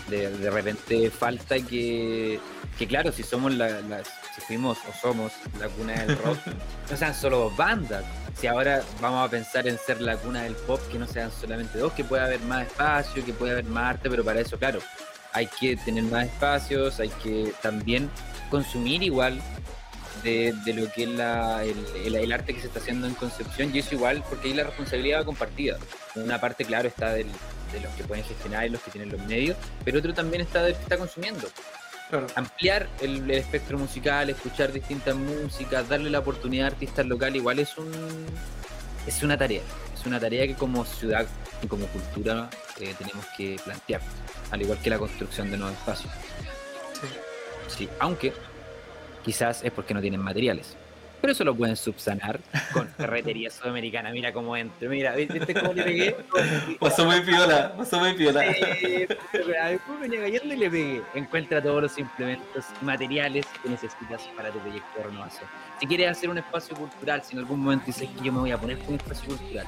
[0.07, 2.39] De, de repente falta que,
[2.77, 4.07] que claro, si somos la, las-
[4.41, 6.37] fuimos o somos la cuna del rock,
[6.89, 8.03] no sean solo bandas.
[8.39, 11.79] Si ahora vamos a pensar en ser la cuna del pop, que no sean solamente
[11.79, 14.79] dos, que pueda haber más espacio, que pueda haber más arte, pero para eso, claro,
[15.33, 18.09] hay que tener más espacios, hay que también
[18.51, 19.41] consumir igual
[20.23, 21.75] de, lo que es la, el,
[22.05, 24.63] el- el arte que se está haciendo en Concepción, y eso igual, porque ahí la
[24.63, 25.77] responsabilidad va compartida.
[26.15, 27.27] Una parte, claro, está del-
[27.71, 30.63] de los que pueden gestionar y los que tienen los medios, pero otro también está
[30.63, 31.47] del que está consumiendo.
[32.09, 32.27] Claro.
[32.35, 37.59] Ampliar el, el espectro musical, escuchar distintas músicas, darle la oportunidad a artistas locales, igual
[37.59, 37.91] es un
[39.05, 39.61] es una tarea.
[39.93, 41.25] Es una tarea que como ciudad
[41.61, 42.49] y como cultura
[42.79, 44.01] eh, tenemos que plantear,
[44.51, 46.13] al igual que la construcción de nuevos espacios.
[46.93, 47.07] Sí.
[47.67, 48.33] Sí, aunque
[49.23, 50.75] quizás es porque no tienen materiales.
[51.21, 52.39] Pero eso lo pueden subsanar
[52.73, 54.11] con ferretería sudamericana.
[54.11, 56.15] Mira cómo entro, mira, ¿viste cómo le pegué?
[56.79, 58.45] Pasó muy piola, pasó muy piola.
[58.45, 61.01] Eh, después venía cayendo y le pegué.
[61.15, 65.49] Encuentra todos los implementos y materiales que necesitas para tu proyecto de renovación.
[65.79, 68.51] Si quieres hacer un espacio cultural, si en algún momento dices que yo me voy
[68.51, 69.67] a poner con un espacio cultural,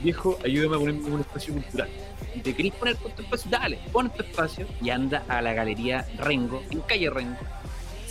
[0.00, 1.88] viejo, ayúdame a ponerme un espacio cultural.
[2.34, 5.52] Y te querés poner con tu espacio, dale, pon tu espacio y anda a la
[5.52, 7.38] galería Rengo, en calle Rengo,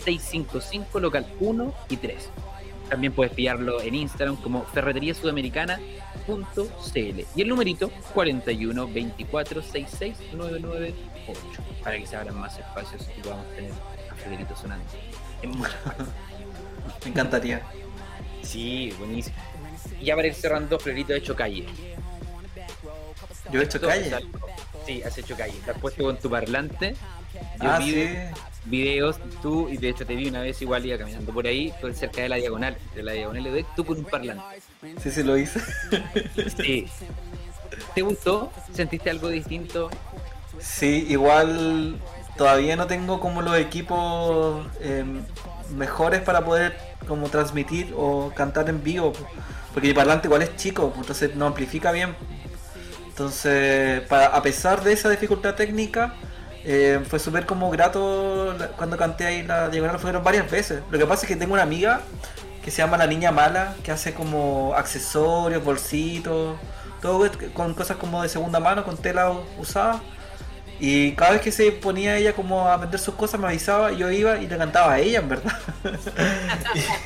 [0.03, 2.29] 655, local 1 y 3.
[2.89, 11.97] También puedes pillarlo en Instagram como ferreteriasudameriCana.cl y el numerito 41 24 66 998 para
[11.97, 13.71] que se abran más espacios y podamos tener
[14.11, 14.85] a Federico sonando
[15.41, 16.07] en muchas partes.
[17.03, 17.61] Me encantaría.
[18.41, 19.35] Sí, buenísimo.
[19.99, 21.65] Y ya para ir cerrando, Florito ha hecho calle.
[23.51, 24.11] Yo he hecho calle.
[24.85, 25.53] Sí, has hecho calle.
[25.65, 26.95] Te has puesto con tu parlante.
[27.61, 28.09] Yo Ah, vi sí.
[28.65, 31.93] Videos, tú, y de hecho te vi una vez igual, iba caminando por ahí, por
[31.93, 34.43] cerca de la diagonal, de la diagonal de tú con un parlante.
[35.01, 35.59] Sí, sí, lo hice.
[36.57, 36.87] Sí.
[37.95, 38.51] ¿Te gustó?
[38.73, 39.89] ¿Sentiste algo distinto?
[40.59, 41.99] Sí, igual
[42.37, 45.03] todavía no tengo como los equipos eh,
[45.75, 49.27] mejores para poder como transmitir o cantar en vivo, po.
[49.73, 52.15] porque mi parlante igual es chico, entonces no amplifica bien.
[53.07, 56.15] Entonces, para, a pesar de esa dificultad técnica,
[56.65, 60.81] eh, fue súper como grato cuando canté ahí la diagonal, fueron varias veces.
[60.89, 62.01] Lo que pasa es que tengo una amiga
[62.63, 66.57] que se llama La Niña Mala, que hace como accesorios, bolsitos,
[67.01, 70.01] todo con cosas como de segunda mano, con tela usada.
[70.79, 73.97] Y cada vez que se ponía ella como a vender sus cosas me avisaba, y
[73.97, 75.53] yo iba y le cantaba a ella, en verdad.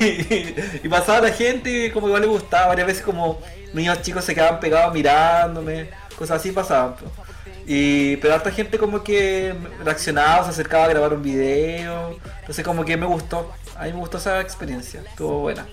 [0.82, 3.40] y, pasaba la gente y como igual le gustaba, varias veces como
[3.74, 6.94] niños chicos se quedaban pegados mirándome, cosas así pasaban.
[6.94, 7.27] po.
[7.70, 9.54] Y, pero harta gente como que
[9.84, 13.98] reaccionaba, se acercaba a grabar un video, entonces como que me gustó, a mí me
[13.98, 15.66] gustó esa experiencia, estuvo buena.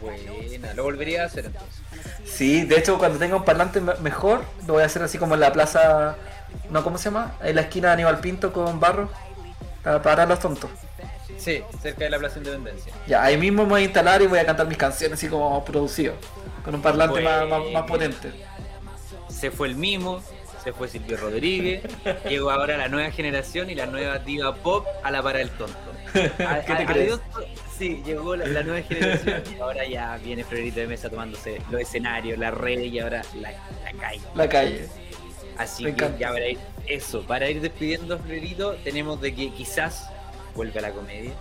[0.00, 1.80] Buena, lo volvería a hacer entonces.
[2.24, 5.34] Sí, de hecho cuando tenga un parlante me- mejor, lo voy a hacer así como
[5.34, 6.14] en la plaza,
[6.70, 7.34] no, ¿cómo se llama?
[7.42, 9.10] En la esquina de Aníbal Pinto con barro,
[9.82, 10.70] para parar los tontos.
[11.36, 12.92] Sí, cerca de la Plaza Independencia.
[13.08, 15.64] Ya, ahí mismo me voy a instalar y voy a cantar mis canciones así como
[15.64, 16.14] producido,
[16.64, 18.32] con un parlante más, más- más potente.
[19.28, 20.22] Se fue el mimo,
[20.64, 21.82] se fue Silvio Rodríguez,
[22.28, 25.76] llegó ahora la nueva generación y la nueva diva pop a la para del tonto.
[26.46, 27.12] A- ¿Qué te a- crees?
[27.12, 27.20] adiós,
[27.76, 31.80] Sí, llegó la, la nueva generación y ahora ya viene Florito de Mesa tomándose los
[31.80, 34.20] escenarios, la red y ahora la, la calle.
[34.34, 34.88] La calle.
[35.58, 36.18] Así Me que encanta.
[36.18, 40.08] ya para ir, eso, para ir despidiendo a Florito, tenemos de que quizás
[40.54, 41.32] vuelva a la comedia.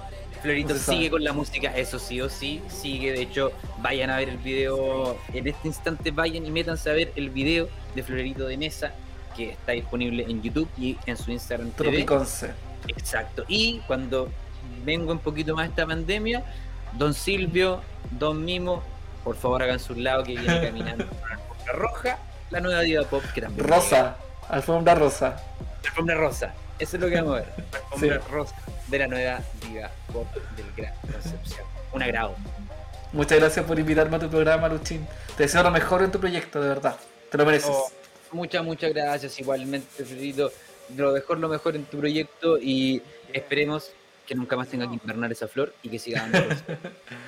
[0.42, 3.12] Florito sigue con la música, eso sí o sí, sigue.
[3.14, 5.18] De hecho, vayan a ver el video.
[5.34, 8.94] En este instante, vayan y métanse a ver el video de Florito de Mesa,
[9.34, 11.72] que está disponible en YouTube y en su Instagram.
[11.72, 12.52] Tropiconce.
[12.88, 13.44] Exacto.
[13.48, 14.30] Y cuando
[14.86, 16.44] venga un poquito más esta pandemia,
[16.94, 17.82] Don Silvio,
[18.12, 18.84] Don Mimo,
[19.24, 22.18] por favor hagan su lado que viene caminando por la alfombra roja,
[22.52, 23.68] la nueva diva pop que también.
[23.68, 24.18] Rosa,
[24.50, 25.42] alfombra rosa.
[25.86, 26.54] Alfombra rosa.
[26.80, 27.48] Eso es lo que vamos a ver.
[27.72, 28.32] La alfombra Sí.
[28.32, 28.56] rosa
[28.88, 31.66] de la nueva diva pop del Gran Concepción.
[31.94, 32.36] Un agrado.
[33.14, 35.08] Muchas gracias por invitarme a tu programa, Luchín.
[35.38, 36.96] Te deseo lo mejor en tu proyecto, de verdad.
[37.32, 37.70] Te lo mereces.
[37.72, 37.88] Oh,
[38.34, 39.40] muchas, muchas gracias.
[39.40, 40.52] Igualmente, Florito,
[40.96, 43.92] lo mejor, lo mejor en tu proyecto y esperemos
[44.26, 46.40] que nunca más tenga que invernar esa flor y que siga dando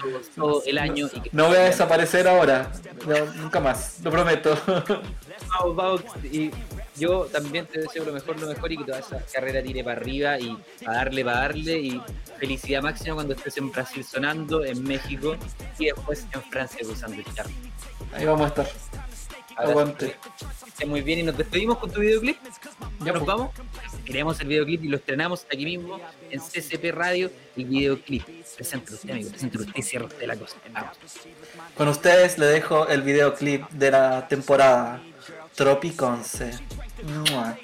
[0.01, 1.09] todo, todo el año.
[1.13, 2.71] Y que No voy a desaparecer ahora.
[3.05, 4.57] No, nunca más, lo prometo.
[5.49, 6.01] Vamos, vamos.
[6.23, 6.51] Y
[6.97, 9.99] yo también te deseo lo mejor, lo mejor y que toda esa carrera tire para
[9.99, 11.79] arriba y a darle, para darle.
[11.79, 12.01] Y
[12.39, 15.35] felicidad máxima cuando estés en Brasil sonando, en México
[15.79, 17.53] y después en Francia cruzando el charco.
[18.13, 18.67] Ahí vamos a estar.
[19.55, 20.15] Aguante.
[20.85, 22.37] muy bien y nos despedimos con tu videoclip.
[22.99, 23.25] Ya, nos pues.
[23.25, 23.51] vamos.
[24.05, 25.99] Creamos el videoclip y lo estrenamos aquí mismo
[26.29, 27.31] en CCP Radio.
[27.55, 28.23] El videoclip.
[28.55, 29.29] Presente usted, amigo.
[29.29, 30.57] Presente usted y cierra usted la cosa.
[30.71, 30.97] Vamos.
[31.75, 35.01] Con ustedes le dejo el videoclip de la temporada
[35.55, 36.51] Tropiconce.
[37.03, 37.57] Mua.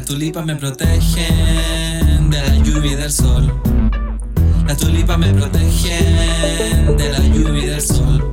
[0.06, 3.52] tulipas me protegen de la lluvia y del sol.
[4.64, 8.32] Las tulipas me protegen de la lluvia y del sol.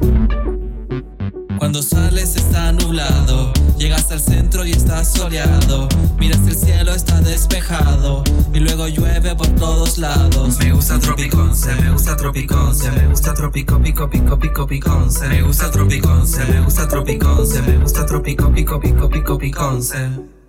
[1.57, 5.89] Cuando sales está nublado, llegas al centro y está soleado.
[6.19, 10.59] Miras el cielo está despejado y luego llueve por todos lados.
[10.59, 15.27] Me gusta Tropiconce, me gusta Tropiconce, me gusta Tropico, pico, pico, pico, piconce.
[15.27, 20.42] Me gusta Tropiconce, me gusta Tropiconce, me gusta Tropico, pico, pico, pico, piconce.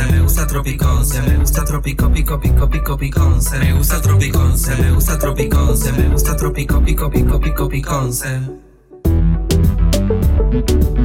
[0.00, 3.58] Tropiconce, me gusta Tropiconce, me gusta Tropico, pico, pico, pico, piconce.
[3.58, 8.58] Me gusta Tropiconce, me gusta Tropiconce, me gusta Tropico, pico, pico, pico, piconce.
[10.10, 10.99] Tropical